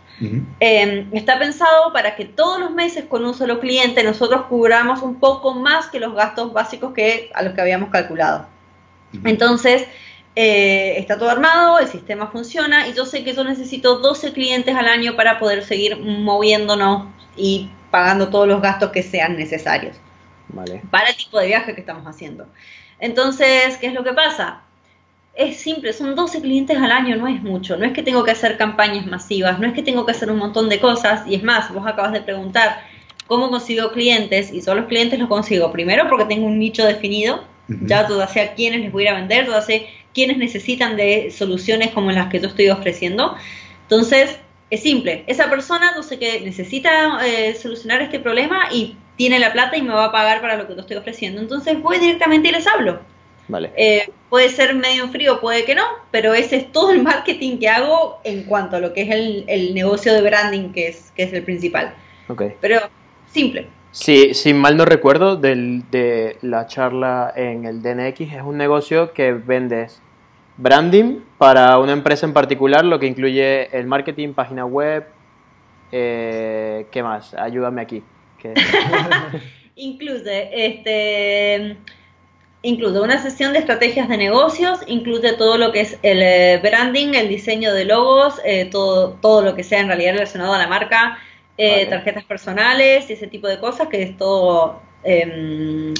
[0.60, 5.18] Em, está pensado para que todos los meses con un solo cliente nosotros cubramos un
[5.18, 8.46] poco más que los gastos básicos que a los que habíamos calculado.
[9.24, 9.86] Entonces,
[10.36, 14.74] eh, está todo armado, el sistema funciona y yo sé que yo necesito 12 clientes
[14.74, 19.96] al año para poder seguir moviéndonos y pagando todos los gastos que sean necesarios
[20.90, 22.46] para el tipo de viaje que estamos haciendo.
[22.98, 24.62] Entonces, ¿qué es lo que pasa?
[25.34, 28.32] Es simple, son 12 clientes al año, no es mucho, no es que tengo que
[28.32, 31.42] hacer campañas masivas, no es que tengo que hacer un montón de cosas, y es
[31.42, 32.80] más, vos acabas de preguntar
[33.26, 37.44] cómo consigo clientes, y solo los clientes los consigo primero porque tengo un nicho definido,
[37.68, 40.96] ya todo sé a quiénes les voy a ir a vender, todo sé quiénes necesitan
[40.96, 43.34] de soluciones como las que yo estoy ofreciendo,
[43.82, 44.38] entonces
[44.70, 49.52] Es simple, esa persona no sé qué necesita eh, solucionar este problema y tiene la
[49.52, 51.42] plata y me va a pagar para lo que te estoy ofreciendo.
[51.42, 53.06] Entonces voy directamente y les hablo.
[53.48, 53.72] Vale.
[53.76, 57.58] Eh, puede ser medio en frío, puede que no, pero ese es todo el marketing
[57.58, 61.12] que hago en cuanto a lo que es el, el negocio de branding, que es,
[61.14, 61.92] que es el principal.
[62.28, 62.44] Ok.
[62.62, 62.80] Pero
[63.30, 63.66] simple.
[63.90, 69.12] Sí, si mal no recuerdo, del, de la charla en el DNX es un negocio
[69.12, 70.00] que vendes
[70.56, 75.04] branding para una empresa en particular, lo que incluye el marketing, página web,
[75.92, 77.34] eh, ¿qué más?
[77.34, 78.02] Ayúdame aquí.
[78.38, 78.54] que-
[79.76, 81.76] Incluye este
[82.62, 87.14] incluye una sesión de estrategias de negocios, incluye todo lo que es el eh, branding,
[87.14, 90.68] el diseño de logos, eh, todo, todo lo que sea en realidad relacionado a la
[90.68, 91.18] marca,
[91.58, 91.86] eh, Vale.
[91.86, 95.92] tarjetas personales y ese tipo de cosas, que es todo em,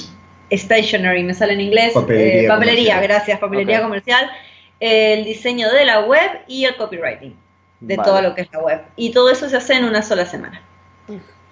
[0.51, 1.93] stationery, me sale en inglés.
[1.93, 3.01] Papelería eh, papelería, comercial.
[3.03, 4.31] gracias, papelería comercial,
[4.79, 7.35] el diseño de la web y el copywriting
[7.81, 8.09] de Vale.
[8.09, 8.81] todo lo que es la web.
[8.95, 10.61] Y todo eso se hace en una sola semana.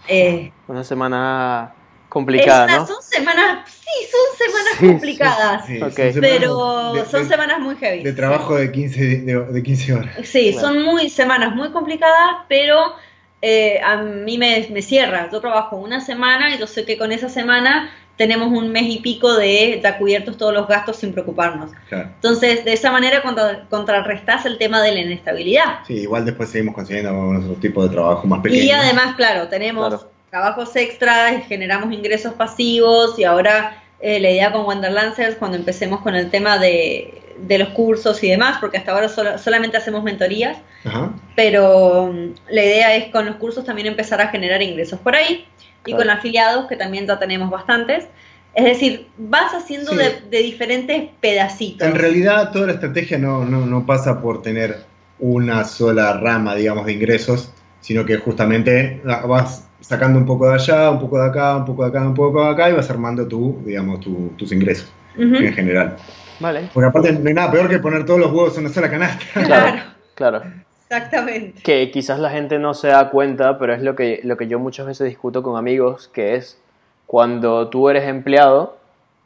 [0.08, 1.74] Eh, Una semana
[2.12, 2.86] complicada, una- ¿no?
[2.88, 5.82] Son semanas, sí, son semanas Sí, complicadas, Sí, Ok.
[5.84, 8.04] son semanas pero de- son de- semanas muy heavy.
[8.04, 10.16] De trabajo de 15, de, de 15 horas.
[10.24, 10.68] Sí, Bueno.
[10.68, 12.94] son muy semanas muy complicadas, pero
[13.42, 15.30] eh, a mí me, me cierra.
[15.32, 19.00] Yo trabajo una semana y yo sé que con esa semana tenemos un mes y
[19.00, 21.72] pico de ya cubiertos todos los gastos sin preocuparnos.
[21.90, 22.10] Claro.
[22.14, 25.80] Entonces, de esa manera contra- contrarrestás el tema de la inestabilidad.
[25.88, 28.62] Sí, igual después seguimos consiguiendo otro tipo de trabajo más pequeño.
[28.64, 30.11] Y además, claro, tenemos Claro.
[30.32, 36.16] Trabajos extras, generamos ingresos pasivos y ahora eh, la idea con Wonderlancers cuando empecemos con
[36.16, 40.58] el tema de, de los cursos y demás, porque hasta ahora solo- solamente hacemos mentorías,
[40.86, 41.12] Ajá.
[41.36, 45.46] pero mm, la idea es con los cursos también empezar a generar ingresos por ahí
[45.86, 45.98] y Claro.
[46.04, 48.06] con afiliados que también ya tenemos bastantes.
[48.54, 49.98] Es decir, vas haciendo Sí.
[49.98, 51.88] de, de diferentes pedacitos.
[51.88, 54.78] En realidad toda la estrategia no, no, no pasa por tener
[55.20, 57.52] una sola rama, digamos, de ingresos,
[57.82, 61.84] sino que justamente vas sacando un poco de allá, un poco de acá, un poco
[61.84, 65.54] de acá, un poco de acá y vas armando tu, digamos, tu- tus ingresos en
[65.54, 65.98] general.
[66.40, 66.70] Vale.
[66.74, 69.24] Porque aparte no hay nada peor que poner todos los huevos en una sola canasta.
[69.46, 69.78] Claro,
[70.16, 70.42] claro.
[70.90, 71.62] Exactamente.
[71.62, 74.60] Que quizás la gente no se da cuenta, pero es lo que, lo que yo
[74.60, 76.60] muchas veces discuto con amigos, que es
[77.06, 78.78] cuando tú eres empleado,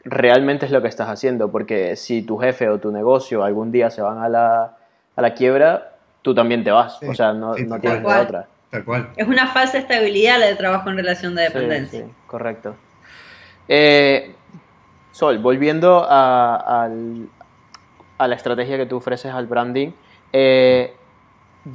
[0.03, 3.89] realmente es lo que estás haciendo, porque si tu jefe o tu negocio algún día
[3.89, 4.77] se van a la,
[5.15, 8.07] a la quiebra, tú también te vas, Sí, o sea, no, sí, no tienes de
[8.07, 8.47] otra.
[8.75, 9.07] Tal cual.
[9.15, 11.99] Es una falsa estabilidad la de trabajo en relación de Sí, dependencia.
[12.05, 12.75] sí, correcto.
[13.69, 14.35] Eh,
[15.13, 17.29] Sol, volviendo a, al-
[18.17, 19.91] a la estrategia que tú ofreces al branding,
[20.33, 20.93] eh,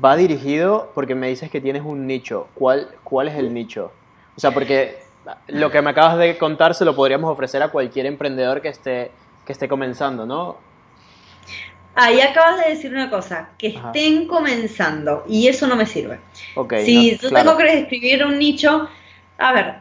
[0.04, 2.48] va dirigido porque me dices que tienes un nicho.
[2.54, 3.92] ¿Cuál, ¿Cuál es el nicho?
[4.36, 4.98] O sea, porque
[5.48, 9.10] lo que me acabas de contar se lo podríamos ofrecer a cualquier emprendedor que esté,
[9.46, 10.58] que esté comenzando, ¿no?
[11.94, 13.88] Ahí acabas de decir una cosa, que Ajá.
[13.88, 16.18] estén comenzando, y eso no me sirve.
[16.54, 17.50] Ok, si no, yo claro.
[17.50, 18.88] tengo que describir un nicho,
[19.38, 19.74] a ver,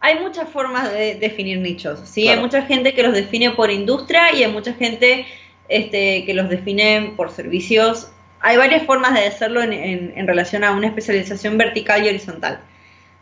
[0.00, 2.22] hay muchas formas de definir nichos, ¿sí?
[2.24, 2.38] Claro.
[2.38, 5.26] Hay mucha gente que los define por industria y hay mucha gente
[5.68, 8.10] este, que los define por servicios.
[8.40, 12.60] Hay varias formas de hacerlo en, en- en relación a una especialización vertical y horizontal.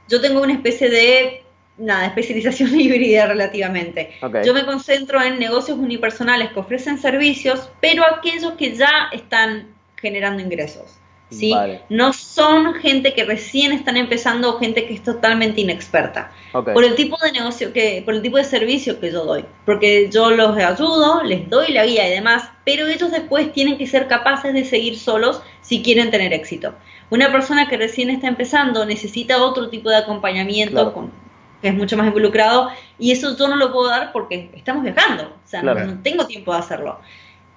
[0.08, 1.42] Yo tengo una especie de,
[1.78, 4.10] nada, especialización híbrida relativamente.
[4.22, 4.38] Ok.
[4.44, 10.42] Yo me concentro en negocios unipersonales que ofrecen servicios, pero aquellos que ya están generando
[10.42, 10.98] ingresos.
[11.30, 11.50] ¿sí?
[11.52, 11.82] Vale.
[11.88, 16.30] No son gente que recién están empezando o gente que es totalmente inexperta.
[16.52, 16.72] Ok.
[16.72, 19.44] Por el tipo de negocio que, por el tipo de servicio que yo doy.
[19.64, 23.86] Porque yo los ayudo, les doy la guía y demás, pero ellos después tienen que
[23.88, 26.74] ser capaces de seguir solos si quieren tener éxito.
[27.10, 30.92] Una persona que recién está empezando necesita otro tipo de acompañamiento Claro.
[30.92, 31.25] con-
[31.62, 35.24] que es mucho más involucrado y eso yo no lo puedo dar porque estamos viajando,
[35.24, 35.86] o sea, no- Claro.
[35.92, 36.98] no, tengo tiempo de hacerlo.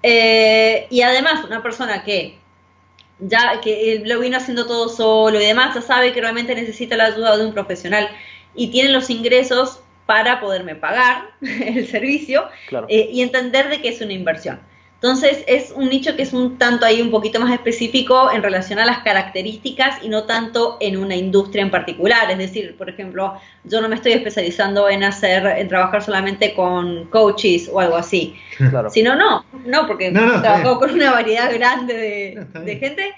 [0.03, 2.37] Eh, y además, una persona que
[3.19, 6.95] ya que eh, lo vino haciendo todo solo y demás, ya sabe que realmente necesita
[6.95, 8.07] la ayuda de un profesional
[8.55, 12.87] y tiene los ingresos para poderme pagar el servicio Claro.
[12.89, 14.59] eh, y entender de que es una inversión.
[15.01, 18.79] Entonces es un nicho que es un tanto ahí un poquito más específico en relación
[18.79, 22.29] a las características y no tanto en una industria en particular.
[22.29, 23.33] Es decir, por ejemplo,
[23.63, 28.35] yo no me estoy especializando en hacer, en trabajar solamente con coaches o algo así.
[28.57, 28.89] claro.
[28.89, 33.13] Si no, no, porque No, no, trabajo con una variedad grande de, No, de gente,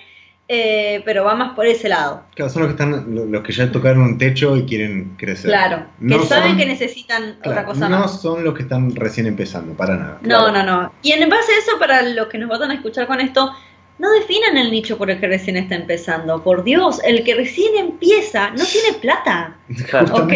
[0.54, 2.24] eh, pero va más por ese lado.
[2.36, 5.50] Claro, son los que están, lo- los que ya tocaron un techo y quieren crecer.
[5.50, 8.22] Claro, que No saben son- que necesitan Claro, otra cosa no más.
[8.22, 10.18] son los que están recién empezando, para nada.
[10.24, 10.52] No, claro.
[10.52, 10.94] no, no.
[11.04, 13.50] Y en base a eso, para los que nos van a escuchar con esto,
[13.98, 16.44] no definan el nicho por el que recién está empezando.
[16.44, 19.56] Por Dios, el que recién empieza no tiene plata,
[19.90, 20.16] Claro.
[20.26, 20.34] ¿ok?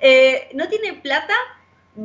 [0.00, 1.34] Eh, no tiene plata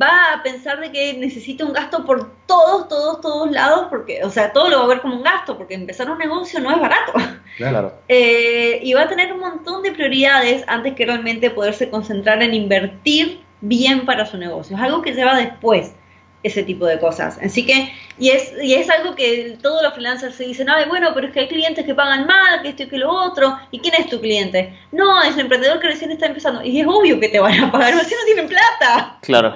[0.00, 4.30] va a pensar de que necesita un gasto por todos, todos, todos lados, porque, o
[4.30, 6.80] sea, todo lo va a ver como un gasto, porque empezar un negocio no es
[6.80, 7.12] barato.
[7.56, 7.92] Claro.
[8.08, 12.52] Eh, y va a tener un montón de prioridades antes que realmente poderse concentrar en
[12.52, 14.76] invertir bien para su negocio.
[14.76, 15.94] Es algo que se va después
[16.42, 17.38] ese tipo de cosas.
[17.42, 21.10] Así que, y es, y es algo que todos los freelancers se dicen, ay, bueno,
[21.14, 23.58] pero es que hay clientes que pagan mal, que esto y que lo otro.
[23.70, 24.78] ¿Y quién es tu cliente?
[24.90, 26.62] No, es el emprendedor que recién está empezando.
[26.64, 29.18] Y es obvio que te van a pagar, si no tienen plata.
[29.22, 29.54] Claro.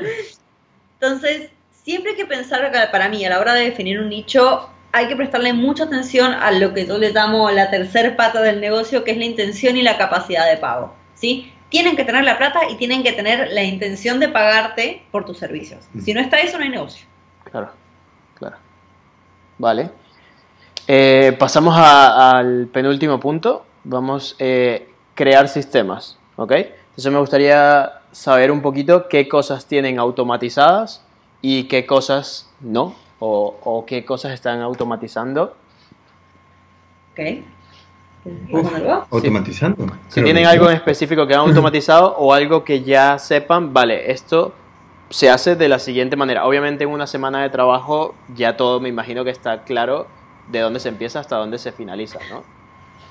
[1.00, 1.50] Entonces,
[1.84, 5.16] siempre hay que pensar, para mí, a la hora de definir un nicho, hay que
[5.16, 9.10] prestarle mucha atención a lo que yo le llamo la tercer pata del negocio, que
[9.10, 10.94] es la intención y la capacidad de pago.
[11.16, 11.52] ¿sí?
[11.68, 15.38] Tienen que tener la plata y tienen que tener la intención de pagarte por tus
[15.38, 15.84] servicios.
[15.92, 16.00] Mm.
[16.00, 17.06] Si no está eso, no hay negocio.
[17.44, 17.70] Claro,
[18.34, 18.56] claro.
[19.58, 19.90] Vale.
[20.86, 23.66] Eh, pasamos al penúltimo punto.
[23.84, 26.52] Vamos a eh, crear sistemas, ¿ok?
[26.52, 31.04] Entonces me gustaría saber un poquito qué cosas tienen automatizadas
[31.42, 35.56] y qué cosas no, o, o qué cosas están automatizando.
[37.12, 37.44] Ok.
[39.10, 39.86] Automatizando.
[40.08, 44.52] Si tienen algo en específico que han automatizado o algo que ya sepan, vale, esto
[45.10, 46.46] se hace de la siguiente manera.
[46.46, 50.06] Obviamente en una semana de trabajo ya todo me imagino que está claro
[50.48, 52.42] de dónde se empieza hasta dónde se finaliza, ¿no?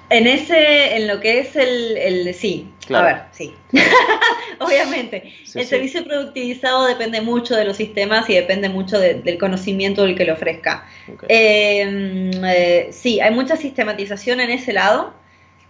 [0.10, 3.54] En ese, en lo que es el, el sí, a ver, sí.
[4.60, 10.16] Obviamente, el servicio productivizado depende mucho de los sistemas y depende mucho del conocimiento del
[10.16, 10.86] que lo ofrezca.
[11.28, 15.14] Em, eh, sí, hay mucha sistematización en ese lado,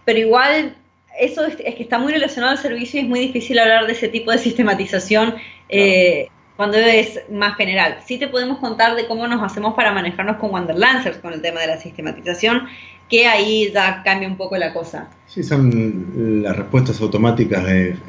[0.04, 0.76] pero igual
[1.18, 4.08] eso es, que está muy relacionado al servicio y es muy difícil hablar de ese
[4.08, 5.36] tipo de sistematización
[5.70, 7.98] eh, cuando es más general.
[8.06, 11.60] Sí te podemos contar de cómo nos hacemos para manejarnos con Wanderlancers con el tema
[11.60, 12.68] de la sistematización
[13.08, 15.08] que ahí ya cambia un poco la cosa.
[15.26, 17.64] Sí, son las respuestas automáticas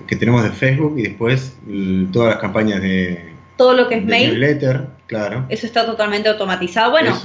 [0.07, 1.55] que tenemos de Facebook y después
[2.11, 3.33] todas las campañas de...
[3.57, 4.29] Todo lo que es mail.
[4.29, 5.45] Newsletter, claro.
[5.49, 6.91] Eso está totalmente automatizado.
[6.91, 7.19] Bueno,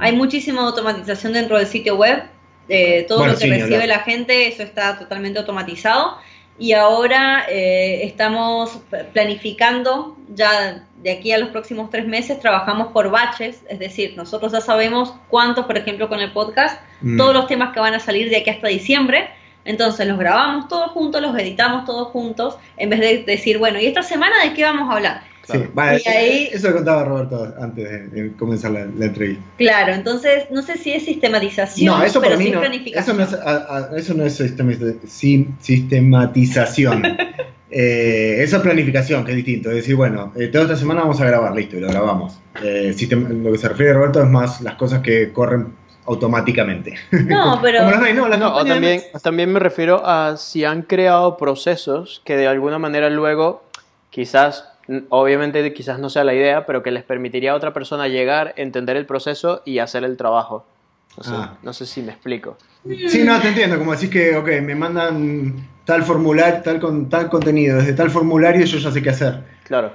[0.00, 2.22] hay muchísima automatización dentro del sitio web.
[2.70, 6.18] Eh, todo lo que recibe la gente, eso está totalmente automatizado
[6.58, 8.80] y ahora eh, estamos
[9.12, 14.52] planificando ya de aquí a los próximos tres meses trabajamos por baches, es decir, nosotros
[14.52, 17.16] ya sabemos cuántos, por ejemplo, con el podcast, mm.
[17.16, 19.30] todos los temas que van a salir de aquí hasta diciembre,
[19.64, 23.86] entonces los grabamos todos juntos, los editamos todos juntos, en vez de decir, bueno, ¿y
[23.86, 25.22] esta semana de qué vamos a hablar?
[25.50, 26.02] Sí, vale,
[26.52, 29.42] eso lo contaba Roberto antes de, comenzar la, entrevista.
[29.56, 33.20] Claro, entonces no sé si es sistematización, no, eso pero sí planificación.
[33.20, 33.46] Eso no
[33.96, 34.34] es, eso no es
[35.60, 37.02] sistematización.
[37.70, 39.70] eh, eso es planificación, que es distinto.
[39.70, 42.38] Es decir, bueno, eh, toda esta semana vamos a grabar, listo, y lo grabamos.
[42.62, 45.72] Eh, lo que se refiere a Roberto es más las cosas que corren
[46.04, 46.94] automáticamente.
[47.10, 47.84] No, pero...
[47.90, 53.08] no, no, también, también me refiero a si han creado procesos que de alguna manera
[53.08, 53.64] luego
[54.10, 54.67] quizás
[55.08, 58.96] obviamente quizás no sea la idea, pero que les permitiría a otra persona llegar, entender
[58.96, 60.64] el proceso y hacer el trabajo.
[61.62, 61.86] No sé, ah.
[61.86, 62.56] si me explico.
[63.08, 67.28] Sí, no, te entiendo, como decís que, ok, me mandan tal formulario, tal, con, tal
[67.28, 69.42] contenido, desde tal formulario yo ya sé qué hacer.
[69.64, 69.92] Claro.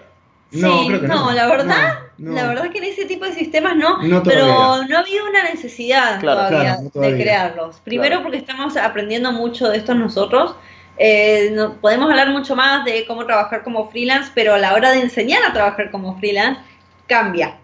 [0.51, 3.97] No, creo que no, la verdad, la verdad que en ese tipo de sistemas no,
[4.23, 7.79] pero no ha habido una necesidad todavía, de crearlos.
[7.83, 10.55] Primero porque estamos aprendiendo mucho de esto nosotros,
[10.97, 14.91] eh, no, podemos hablar mucho más de cómo trabajar como freelance, pero a la hora
[14.91, 16.61] de enseñar a trabajar como freelance
[17.07, 17.57] cambia.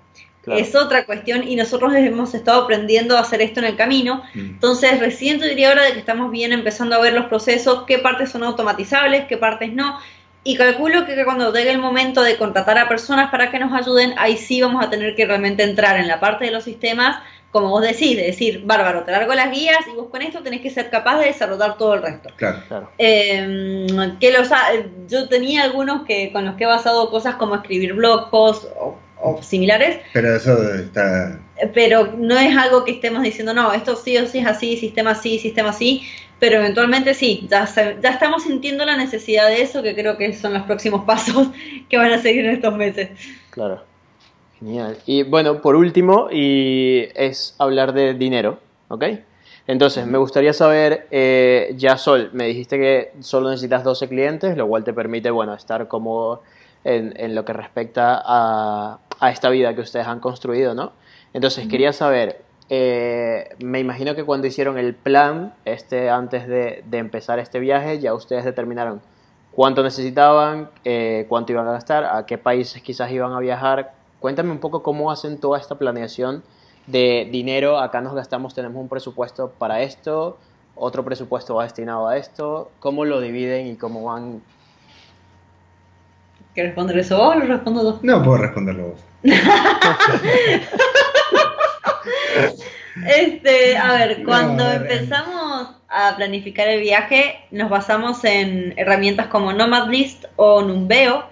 [0.47, 4.23] Es otra cuestión y nosotros hemos estado aprendiendo a hacer esto en el camino.
[4.33, 4.39] Mm.
[4.39, 7.99] Entonces, recién te diría ahora de que estamos bien empezando a ver los procesos, qué
[7.99, 9.99] partes son automatizables, qué partes no.
[10.43, 14.13] Y calculo que cuando llegue el momento de contratar a personas para que nos ayuden,
[14.17, 17.19] ahí sí vamos a tener que realmente entrar en la parte de los sistemas
[17.51, 20.61] como vos decís, de decir, bárbaro, te largo las guías y vos con esto tenés
[20.61, 22.29] que ser capaz de desarrollar todo el resto.
[22.35, 22.91] Claro, claro.
[22.97, 24.49] Em, que los,
[25.07, 29.41] yo tenía algunos que con los que he basado cosas como escribir blog posts o,
[29.41, 29.99] similares.
[30.13, 31.39] Pero eso está...
[31.73, 35.15] Pero no es algo que estemos diciendo, no, esto sí o sí es así, sistema
[35.15, 36.03] sí, sistema sí,
[36.39, 37.67] pero eventualmente sí, ya,
[38.01, 41.49] ya estamos sintiendo la necesidad de eso, que creo que son los próximos pasos
[41.89, 43.09] que van a seguir en estos meses.
[43.49, 43.88] Claro.
[44.59, 44.97] Genial.
[45.05, 49.05] Y bueno, por último, y es hablar de dinero, ¿ok?
[49.67, 54.67] Entonces, me gustaría saber, eh, ya Sol, me dijiste que solo necesitas 12 clientes, lo
[54.67, 56.41] cual te permite, bueno, estar cómodo
[56.83, 58.99] en, lo que respecta a,
[59.31, 60.93] esta vida que ustedes han construido, ¿no?
[61.33, 67.37] Entonces, quería saber, eh, me imagino que cuando hicieron el plan, este, antes de, empezar
[67.37, 69.01] este viaje, ya ustedes determinaron
[69.51, 74.51] cuánto necesitaban, eh, cuánto iban a gastar, a qué países quizás iban a viajar, Cuéntame
[74.51, 76.43] un poco cómo hacen toda esta planeación
[76.87, 77.79] de dinero.
[77.79, 80.37] Acá nos gastamos, tenemos un presupuesto para esto,
[80.75, 82.71] otro presupuesto va destinado a esto.
[82.79, 84.41] ¿Cómo lo dividen y cómo van?
[86.53, 87.99] ¿Quieres responder eso vos o lo respondo yo?
[88.01, 88.99] No puedo responderlo vos.
[93.05, 100.25] Este, a ver, cuando empezamos a planificar el viaje, nos basamos en herramientas como Nomadlist
[100.35, 101.23] o Numbeo,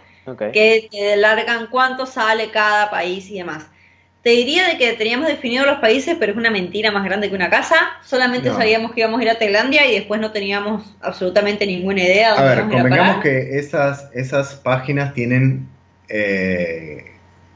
[0.51, 3.67] Que te largan cuánto sale cada país y demás.
[4.23, 7.35] Te diría de que teníamos definido los países, pero es una mentira más grande que
[7.35, 7.75] una casa.
[8.03, 8.57] Solamente No.
[8.57, 12.39] sabíamos que íbamos a ir a Tailandia y después no teníamos absolutamente ninguna idea de
[12.39, 15.67] A ver, a convengamos que esas, esas páginas tienen
[16.09, 17.05] eh,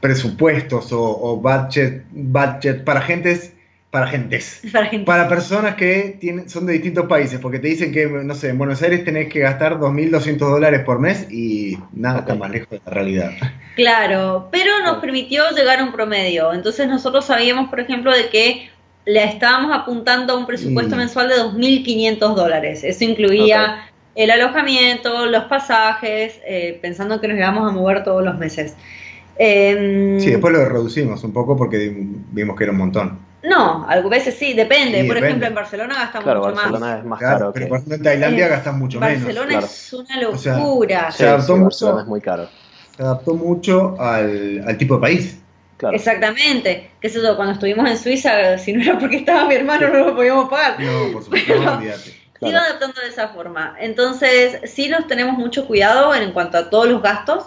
[0.00, 3.51] presupuestos o, o budget, budget para gentes,
[3.92, 5.04] para gentes, Para gente.
[5.04, 8.56] para personas que tienen, son de distintos países, porque te dicen que, no sé, en
[8.58, 12.80] Buenos Aires tenés que gastar 2.200 dólares por mes y nada está más lejos de
[12.84, 13.30] la realidad.
[13.76, 16.54] Claro, pero nos permitió llegar a un promedio.
[16.54, 18.70] Entonces nosotros sabíamos, por ejemplo, de que
[19.04, 20.98] le estábamos apuntando a un presupuesto Mm.
[20.98, 22.84] mensual de 2.500 dólares.
[22.84, 28.38] Eso incluía el alojamiento, los pasajes, eh, pensando que nos íbamos a mover todos los
[28.38, 28.74] meses.
[29.38, 31.92] Em, Sí, después lo reducimos un poco porque
[32.30, 33.31] vimos que era un montón.
[33.44, 35.00] No, a veces sí, depende.
[35.02, 35.26] Sí, por depende.
[35.26, 36.98] ejemplo, en Barcelona gastamos Claro, mucho Barcelona más.
[36.98, 37.68] es más Claro, caro pero que.
[37.68, 39.14] por ejemplo en Tailandia gastas mucho menos.
[39.24, 39.66] Barcelona claro.
[39.66, 41.10] es una O sea, locura.
[41.12, 41.64] se adaptó mucho.
[41.64, 42.48] Barcelona es muy caro.
[42.96, 45.38] Se adaptó mucho al, al tipo de país.
[45.76, 45.96] Claro.
[45.96, 46.90] Exactamente.
[47.00, 50.14] Que eso, cuando estuvimos en Suiza, si no era porque estaba mi hermano, no lo
[50.14, 50.78] podíamos pagar.
[50.80, 52.56] No, por supuesto, no, Claro.
[52.56, 53.74] iba adaptando de esa forma.
[53.80, 57.44] Entonces, sí nos tenemos mucho cuidado en cuanto a todos los gastos.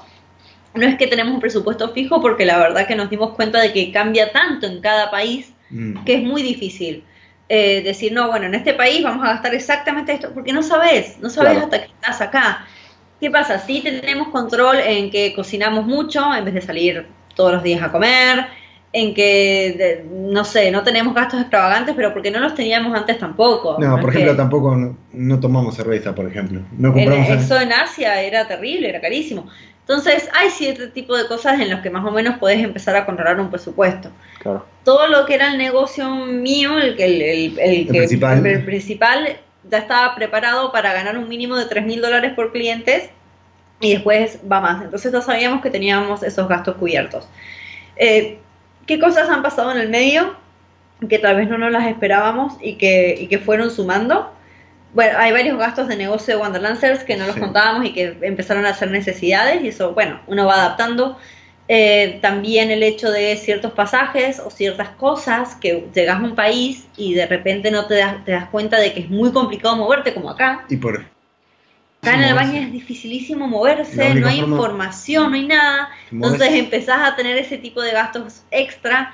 [0.73, 3.71] No es que tenemos un presupuesto fijo, porque la verdad que nos dimos cuenta de
[3.71, 6.03] que cambia tanto en cada país Mm.
[6.03, 7.03] que es muy difícil
[7.49, 11.17] eh, decir, no, bueno, en este país vamos a gastar exactamente esto, porque no sabes,
[11.19, 11.65] no sabes Claro.
[11.65, 12.65] hasta que estás acá.
[13.19, 13.59] ¿Qué pasa?
[13.59, 17.05] Sí tenemos control en que cocinamos mucho en vez de salir
[17.35, 18.45] todos los días a comer,
[18.93, 23.17] en que, de- no sé, no tenemos gastos extravagantes, pero porque no los teníamos antes
[23.19, 23.77] tampoco.
[23.79, 26.61] No, por ejemplo, que- tampoco no, no tomamos cerveza, por ejemplo.
[26.77, 29.47] No en, compramos eso en Asia era terrible, era carísimo.
[29.87, 33.05] Entonces, hay cierto tipo de cosas en las que más o menos puedes empezar a
[33.05, 34.09] controlar un presupuesto.
[34.39, 34.65] Claro.
[34.83, 38.45] Todo lo que era el negocio mío, el, que- el, el- el que- principal.
[38.47, 39.37] el principal,
[39.69, 43.09] ya estaba preparado para ganar un mínimo de 3 mil dólares por clientes
[43.79, 44.83] y después va más.
[44.83, 47.27] Entonces ya sabíamos que teníamos esos gastos cubiertos.
[47.95, 48.39] Eh,
[48.87, 50.35] ¿Qué cosas han pasado en el medio
[51.09, 54.31] que tal vez no nos las esperábamos y que, y que fueron sumando?
[54.95, 57.41] Bueno, hay varios gastos de negocio de Wonderlancers que no los Sí.
[57.41, 61.17] contábamos y que empezaron a hacer necesidades y eso, bueno, uno va adaptando.
[61.67, 66.87] Eh, también el hecho de ciertos pasajes o ciertas cosas que llegas a un país
[66.95, 70.13] y de repente no te das, te das cuenta de que es muy complicado moverte
[70.13, 70.63] como acá.
[70.69, 71.03] Y por
[72.01, 75.89] Acá en Albania es dificilísimo moverse, no hay forma- información, no hay nada.
[76.11, 79.13] Entonces empezás a tener ese tipo de gastos extra.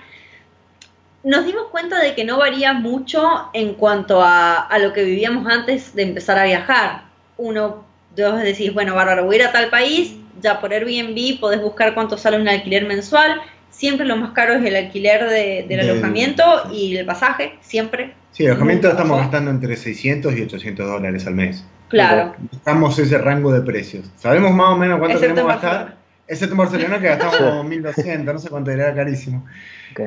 [1.24, 5.46] Nos dimos cuenta de que no varía mucho en cuanto a, a lo que vivíamos
[5.48, 7.04] antes de empezar a viajar.
[7.38, 11.62] Uno, dos decís, bueno, bárbaro, voy a ir a tal país, ya por Airbnb podés
[11.62, 13.40] buscar cuánto sale un alquiler mensual.
[13.70, 16.44] Siempre lo más caro es el alquiler de- del alojamiento
[16.74, 18.14] y el pasaje, siempre.
[18.32, 21.64] Sí, el alojamiento Nunca estamos gastando entre 600 y 800 dólares al mes.
[21.90, 22.34] Claro.
[22.52, 24.10] Buscamos ese rango de precios.
[24.18, 25.98] Sabemos más o menos cuánto Excepto tenemos que en gastar.
[26.32, 29.46] Excepto en Barcelona que gastamos 1200, no sé cuánto era, era carísimo.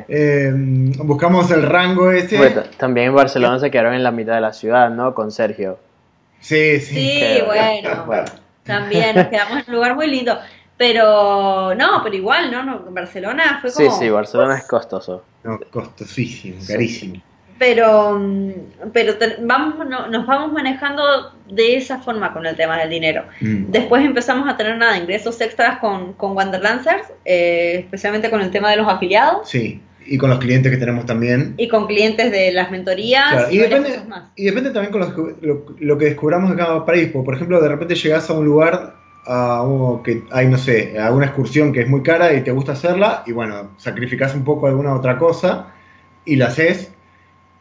[0.08, 2.38] Eh, buscamos el rango ese.
[2.38, 5.14] Bueno, también en Barcelona se quedaron en la mitad de la ciudad, ¿no?
[5.14, 5.78] Con Sergio.
[6.40, 6.94] Sí, sí.
[6.94, 8.04] Sí, bueno.
[8.06, 8.24] Bueno,
[8.62, 10.38] También nos quedamos en un lugar muy lindo.
[10.78, 12.64] Pero no, pero igual, ¿no?
[12.64, 13.98] no Barcelona fue sí, como.
[13.98, 15.22] sí, Barcelona es costoso.
[15.42, 17.22] No, costosísimo, Sí.
[17.66, 18.50] Pero, mm,
[18.92, 21.02] pero te- vamos, no- nos vamos manejando
[21.48, 23.22] de esa forma con el tema del dinero.
[23.40, 23.70] Mm.
[23.70, 28.70] Después empezamos a tener nada, ingresos extras con, con Wanderlancers, eh, especialmente con el tema
[28.70, 31.54] de los afiliados Sí, y con los clientes que tenemos también.
[31.56, 34.24] y con clientes de las mentorías Claro, y, y, depende, más.
[34.36, 37.08] y depende también con los lo, lo que descubramos de cada país.
[37.12, 38.96] Por ejemplo, de repente llegás a un lugar
[39.26, 42.50] a uno que hay, no sé, a una excursión que es muy cara y te
[42.50, 45.68] gusta hacerla, y bueno, sacrificás un poco alguna otra cosa
[46.26, 46.90] y la haces.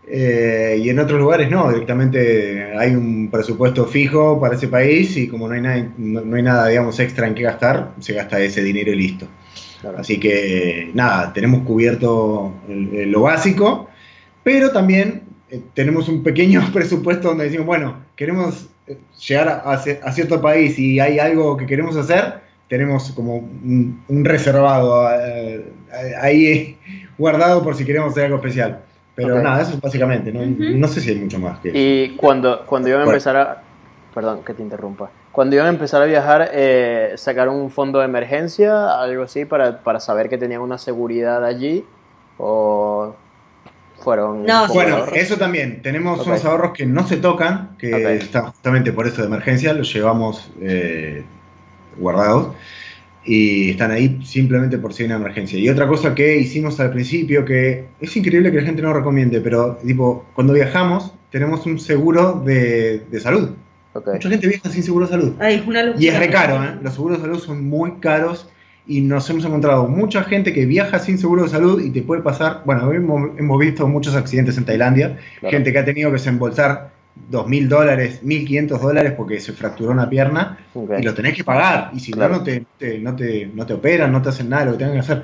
[0.08, 5.28] Eh, y en otros lugares no, directamente hay un presupuesto fijo para ese país y
[5.28, 8.40] como no hay nada, no, no hay nada digamos, extra en que gastar, se gasta
[8.40, 9.28] ese dinero y listo.
[9.82, 9.98] Claro.
[10.00, 13.90] Así que nada, tenemos cubierto lo básico,
[14.44, 18.98] pero también eh, tenemos un pequeño presupuesto donde decimos, bueno, queremos eh,
[19.28, 24.26] llegar a, a cierto país y hay algo que queremos hacer, tenemos como un, un
[24.26, 25.64] reservado eh,
[26.20, 26.78] ahí
[27.18, 28.82] guardado por si queremos hacer algo especial.
[29.16, 30.42] Pero nada, eso es básicamente, ¿no?
[30.46, 31.78] No sé si hay mucho más que eso.
[31.78, 33.16] Y cuando, cuando iban a Bueno.
[33.18, 33.62] empezar a...
[34.14, 35.10] Perdón, que te interrumpa.
[35.32, 39.80] Cuando iban a empezar a viajar, eh, ¿sacaron un fondo de emergencia, algo así, para,
[39.80, 41.84] para saber que tenían una seguridad allí?
[42.38, 43.16] ¿O
[44.00, 44.46] fueron...
[44.46, 45.16] No, Bueno, ahorros?
[45.18, 45.82] eso también.
[45.82, 48.02] Tenemos unos ahorros que no se tocan, que Ok.
[48.24, 51.24] están justamente por eso de emergencia, los llevamos eh,
[51.98, 52.54] guardados.
[53.26, 55.58] Y están ahí simplemente por si hay una emergencia.
[55.60, 59.40] Y otra cosa que hicimos al principio, que es increíble que la gente no recomiende,
[59.42, 63.50] pero tipo, cuando viajamos tenemos un seguro de, de salud.
[63.96, 65.34] Mucha gente viaja sin seguro de salud.
[65.40, 66.04] Ay, es una locura.
[66.04, 66.76] Y es re caro, ¿eh?
[66.82, 68.50] Los seguros de salud son muy caros
[68.88, 72.22] y nos hemos encontrado mucha gente que viaja sin seguro de salud y te puede
[72.22, 75.56] pasar, bueno, hemos, hemos visto muchos accidentes en Tailandia, Claro.
[75.56, 76.92] gente que ha tenido que desembolsar
[77.30, 80.94] 2.000 dólares, 1.500 dólares porque se fracturó una pierna Ok.
[81.00, 82.34] y lo tenés que pagar y si Claro.
[82.34, 84.78] no, no te, te- no, te, no te operan, no te hacen nada de lo
[84.78, 85.24] que tengan que hacer.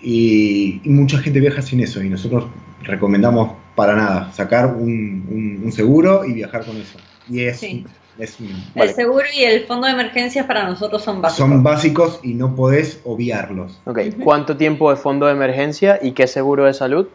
[0.00, 2.46] Y, y mucha gente viaja sin eso y nosotros
[2.82, 6.98] recomendamos para nada sacar un, un- un seguro y viajar con eso.
[7.28, 7.84] Y es, Sí.
[8.18, 8.90] es un- Vale.
[8.90, 11.48] El seguro y el fondo de emergencias para nosotros son básicos.
[11.48, 13.80] son básicos y no podés obviarlos.
[13.86, 17.08] Ok, ¿cuánto tiempo de fondo de emergencia y qué seguro de salud?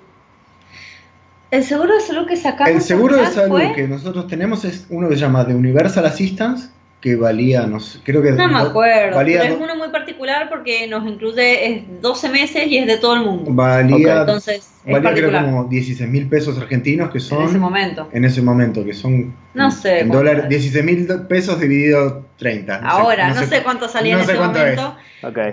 [1.53, 2.73] El seguro de salud que sacamos.
[2.73, 6.05] El seguro de salud fue- que nosotros tenemos es uno que se llama de Universal
[6.05, 6.69] Assistance,
[7.03, 8.31] que valía, no sé, creo que...
[8.31, 12.65] No me acuerdo, Valía, pero es uno muy particular porque nos incluye es 12 meses
[12.67, 13.51] y es de todo el mundo.
[13.53, 17.41] valía, Entonces, es valía creo como 16 mil pesos argentinos, que son...
[17.41, 18.07] en ese momento.
[18.13, 19.35] en ese momento, que son...
[19.53, 20.49] No sé En cuánto dólares, es.
[20.71, 22.79] 16 mil pesos dividido 30.
[22.79, 24.95] no sé- Ahora, no, sé, cuánto salía no en sé ese cuánto momento.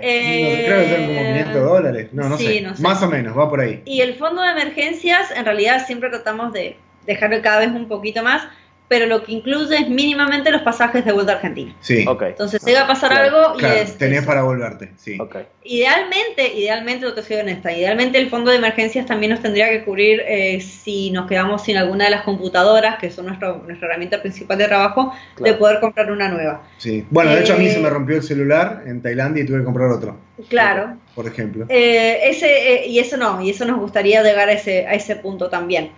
[0.01, 2.07] Eh, No, creo que son como 500 dólares.
[2.13, 2.61] No, no, sí, sé.
[2.61, 2.81] no sé.
[2.81, 3.81] Más o menos, va por ahí.
[3.83, 8.23] Y el fondo de emergencias, en realidad siempre tratamos de dejarlo cada vez un poquito
[8.23, 8.43] más,
[8.91, 11.73] pero lo que incluye es mínimamente los pasajes de vuelta a Argentina.
[11.79, 12.03] Sí.
[12.05, 12.23] Ok.
[12.23, 13.97] Entonces llega a pasar Claro, algo y Claro, es...
[13.97, 15.17] tenés es- para volverte, sí.
[15.17, 15.37] Ok.
[15.63, 19.85] Idealmente, idealmente, lo que soy honesta, idealmente el fondo de emergencias también nos tendría que
[19.85, 24.21] cubrir eh, si nos quedamos sin alguna de las computadoras, que son nuestra, nuestra herramienta
[24.21, 26.63] principal de trabajo, de poder comprar una nueva.
[26.77, 27.05] Sí.
[27.09, 29.59] Bueno, de hecho a mí Eh, se me rompió el celular en Tailandia y tuve
[29.59, 30.17] que comprar otro,
[30.49, 31.65] Claro, por ejemplo.
[31.69, 35.15] Eh, ese, eh, y eso no, y eso nos gustaría llegar a ese, a ese
[35.15, 35.91] punto también.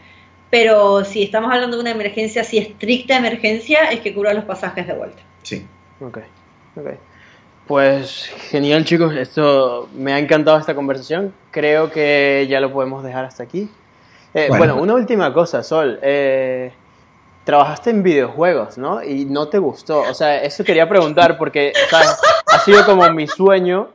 [0.54, 4.86] Pero si estamos hablando de una emergencia, si estricta emergencia, es que cubra los pasajes
[4.86, 5.20] de vuelta.
[5.42, 5.66] Sí.
[6.00, 6.20] Ok,
[6.76, 6.90] ok.
[7.66, 11.34] Pues genial chicos, esto me ha encantado esta conversación.
[11.50, 13.68] Creo que ya lo podemos dejar hasta aquí.
[14.36, 14.76] Eh, Bueno.
[14.76, 14.76] bueno.
[14.84, 15.98] una última cosa, Sol.
[16.04, 16.72] Eh,
[17.46, 19.02] trabajaste en videojuegos, ¿no?
[19.02, 20.02] Y no te gustó.
[20.02, 22.16] O sea, eso quería preguntar porque ¿sabes?
[22.46, 23.90] ha sido como mi sueño.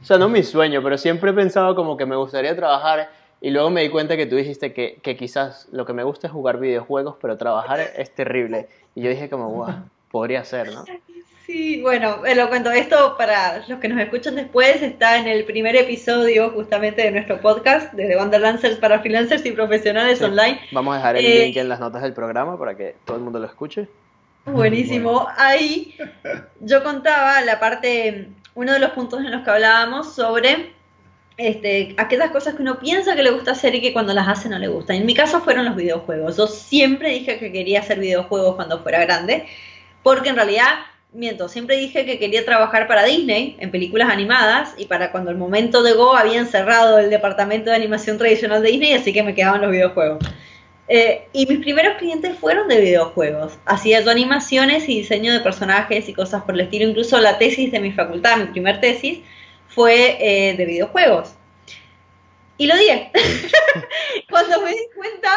[0.00, 3.50] O sea, no mi sueño, pero siempre he pensado como que me gustaría trabajar y
[3.50, 6.32] luego me di cuenta que tú dijiste que, que quizás lo que me gusta es
[6.32, 8.68] jugar videojuegos, pero trabajar es terrible.
[8.94, 9.74] Y yo dije como, wow,
[10.10, 10.84] podría ser, ¿no?
[11.46, 12.70] Sí, bueno, eh, lo cuento.
[12.70, 17.40] Esto para los que nos escuchan después está en el primer episodio justamente de nuestro
[17.40, 20.24] podcast de The Wanderlancers para freelancers y profesionales Sí.
[20.24, 20.60] online.
[20.72, 23.22] Vamos a dejar el Eh, link en las notas del programa para que todo el
[23.22, 23.88] mundo lo escuche.
[24.44, 25.26] Buenísimo.
[25.38, 25.94] Ahí
[26.60, 30.72] yo contaba la parte, uno de los puntos en los que hablábamos sobre
[31.38, 34.48] este, aquellas cosas que uno piensa que le gusta hacer y que cuando las hace
[34.48, 34.96] no le gustan.
[34.96, 36.36] En mi caso fueron los videojuegos.
[36.36, 39.46] Yo siempre dije que quería hacer videojuegos cuando fuera grande,
[40.02, 40.66] porque en realidad,
[41.12, 45.36] miento, siempre dije que quería trabajar para Disney en películas animadas y para cuando el
[45.36, 49.62] momento llegó habían cerrado el departamento de animación tradicional de Disney, así que me quedaban
[49.62, 50.18] los videojuegos.
[50.88, 53.58] Eh, y mis primeros clientes fueron de videojuegos.
[53.64, 56.88] Hacía yo animaciones y diseño de personajes y cosas por el estilo.
[56.88, 59.20] Incluso la tesis de mi facultad, mi primer tesis,
[59.68, 61.34] fue eh, de videojuegos.
[62.58, 63.12] Y lo dije.
[64.30, 65.30] Cuando me di cuenta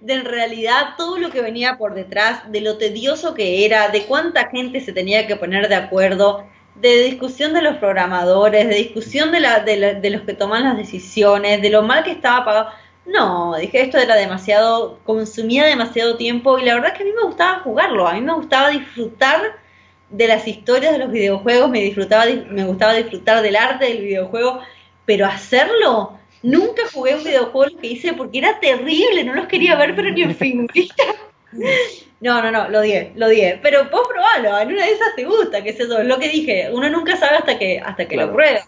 [0.00, 4.04] de en realidad todo lo que venía por detrás, de lo tedioso que era, de
[4.04, 9.32] cuánta gente se tenía que poner de acuerdo, de discusión de los programadores, de discusión
[9.32, 12.70] de, de los que toman las decisiones, de lo mal que estaba pagado.
[13.04, 17.12] No, dije esto era demasiado, consumía demasiado tiempo y la verdad es que a mí
[17.12, 19.40] me gustaba jugarlo, a mí me gustaba disfrutar
[20.10, 24.60] de las historias de los videojuegos, me, disfrutaba, me gustaba disfrutar del arte del videojuego,
[25.04, 29.76] pero hacerlo, nunca jugué un videojuego lo que hice porque era terrible, no los quería
[29.76, 31.04] ver pero ni en figurita.
[32.20, 33.60] No, no, no, lo odié, lo odié.
[33.62, 36.68] Pero vos probalo, en una de esas te gusta, qué sé yo, lo que dije,
[36.72, 38.30] uno nunca sabe hasta que, hasta que Claro.
[38.30, 38.60] lo prueba.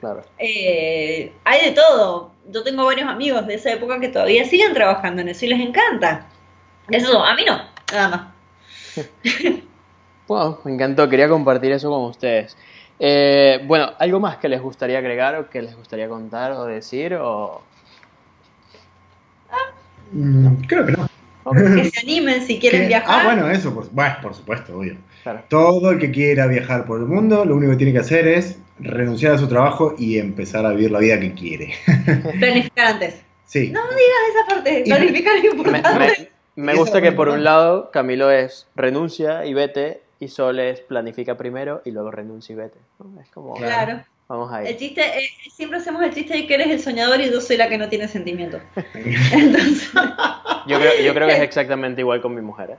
[0.00, 0.22] Claro.
[0.38, 2.32] Eh, hay de todo.
[2.50, 5.60] Yo tengo varios amigos de esa época que todavía siguen trabajando en eso y les
[5.60, 6.26] encanta.
[6.90, 9.04] Eso, a mí no, nada más.
[10.30, 11.08] Wow, me encantó.
[11.08, 12.56] Quería compartir eso con ustedes.
[13.00, 17.14] Eh, bueno, ¿algo más que les gustaría agregar o que les gustaría contar o decir?
[17.14, 17.62] O...
[20.12, 21.08] Mm, creo que no.
[21.74, 22.86] Que se animen si quieren ¿Qué?
[22.88, 23.22] viajar.
[23.22, 24.98] Ah, bueno, eso, por, bueno, por supuesto, obvio.
[25.24, 25.42] claro.
[25.48, 28.56] Todo el que quiera viajar por el mundo, lo único que tiene que hacer es
[28.78, 31.74] renunciar a su trabajo y empezar a vivir la vida que quiere.
[32.38, 33.22] Planificar antes.
[33.46, 33.70] Sí.
[33.70, 33.98] No digas
[34.32, 36.28] esa parte, Y- planificar es Me, importante.
[36.54, 40.80] me- me gusta que por un lado Camilo es renuncia y vete y Sol es
[40.80, 42.78] planifica primero y luego renuncia y vete.
[42.98, 43.20] ¿no?
[43.20, 44.02] Es como, Claro.
[44.28, 44.76] vamos El ahí.
[44.76, 47.68] chiste, eh, siempre hacemos el chiste de que eres el soñador y yo soy la
[47.68, 48.60] que no tiene sentimientos.
[49.32, 49.90] Entonces,
[50.66, 52.72] Yo creo, yo creo que es exactamente igual con mi mujer.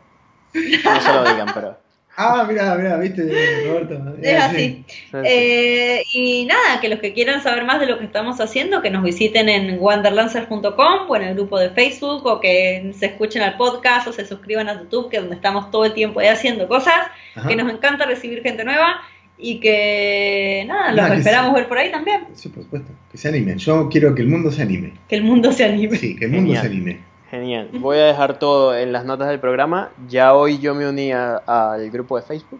[0.53, 0.79] ¿eh?
[0.85, 1.77] No se lo digan, pero...
[2.23, 3.23] Ah, mira, mira, viste,
[3.67, 4.15] Roberto.
[4.21, 4.85] Es así.
[5.23, 8.91] Eh, y nada, que los que quieran saber más de lo que estamos haciendo, que
[8.91, 13.57] nos visiten en wanderlancers.com o en el grupo de Facebook o que se escuchen al
[13.57, 16.67] podcast o se suscriban a YouTube, que es donde estamos todo el tiempo ahí haciendo
[16.67, 17.07] cosas,
[17.47, 19.01] que nos encanta recibir gente nueva
[19.41, 22.27] y que nada, los esperamos ver por ahí también.
[22.35, 23.57] Sí, por supuesto, que se animen.
[23.57, 24.93] Yo quiero que el mundo se anime.
[25.09, 25.97] Que el mundo se anime.
[25.97, 27.10] Sí, que el mundo se anime.
[27.31, 27.69] Genial.
[27.79, 29.89] Voy a dejar todo en las notas del programa.
[30.09, 32.59] Ya hoy yo me uní al grupo de Facebook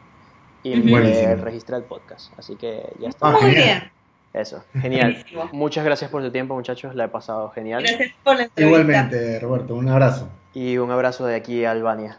[0.64, 2.32] y me registré el podcast.
[2.40, 3.28] Así que ya está.
[3.28, 3.92] Ah, Muy bien.
[4.32, 5.26] Eso, genial.
[5.52, 6.96] Muchas gracias por su tiempo, muchachos.
[6.96, 7.84] La he pasado genial.
[7.84, 8.80] Gracias por la entrevista.
[8.80, 9.76] Igualmente, Roberto.
[9.76, 10.30] Un abrazo.
[10.54, 12.18] Y un abrazo de aquí a Albania.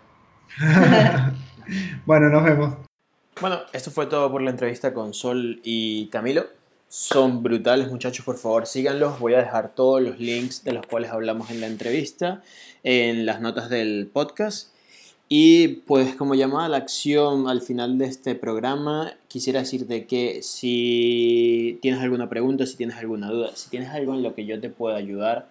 [2.04, 2.74] bueno, nos vemos.
[3.40, 6.44] Bueno, esto fue todo por la entrevista con Sol y Camilo.
[6.94, 9.18] Son brutales muchachos, por favor síganlos.
[9.18, 12.42] Voy a dejar todos los links de los cuales hablamos en la entrevista
[12.82, 14.68] en las notas del podcast.
[15.26, 20.42] Y pues como llamada a la acción al final de este programa, quisiera decirte que
[20.42, 24.60] si tienes alguna pregunta, si tienes alguna duda, si tienes algo en lo que yo
[24.60, 25.48] te pueda ayudar,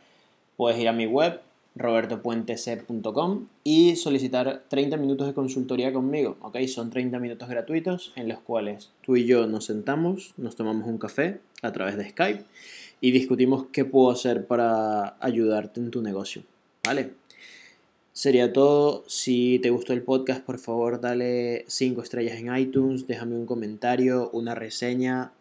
[0.57, 1.41] puedes ir a mi web
[1.75, 6.59] robertopuentec.com y solicitar 30 minutos de consultoría conmigo, ¿ok?
[6.67, 10.97] Son 30 minutos gratuitos en los cuales tú y yo nos sentamos, nos tomamos un
[10.97, 12.43] café a través de Skype
[12.99, 16.43] y discutimos qué puedo hacer para ayudarte en tu negocio,
[16.83, 17.13] ¿vale?
[18.13, 19.05] Sería todo.
[19.07, 24.29] Si te gustó el podcast, por favor, dale 5 estrellas en iTunes, déjame un comentario,
[24.33, 25.31] una reseña,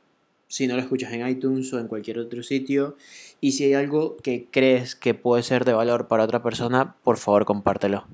[0.51, 2.97] si no lo escuchas en iTunes o en cualquier otro sitio.
[3.41, 7.19] Y si hay algo que crees que puede ser de valor para otra persona, por
[7.19, 8.05] favor compártelo.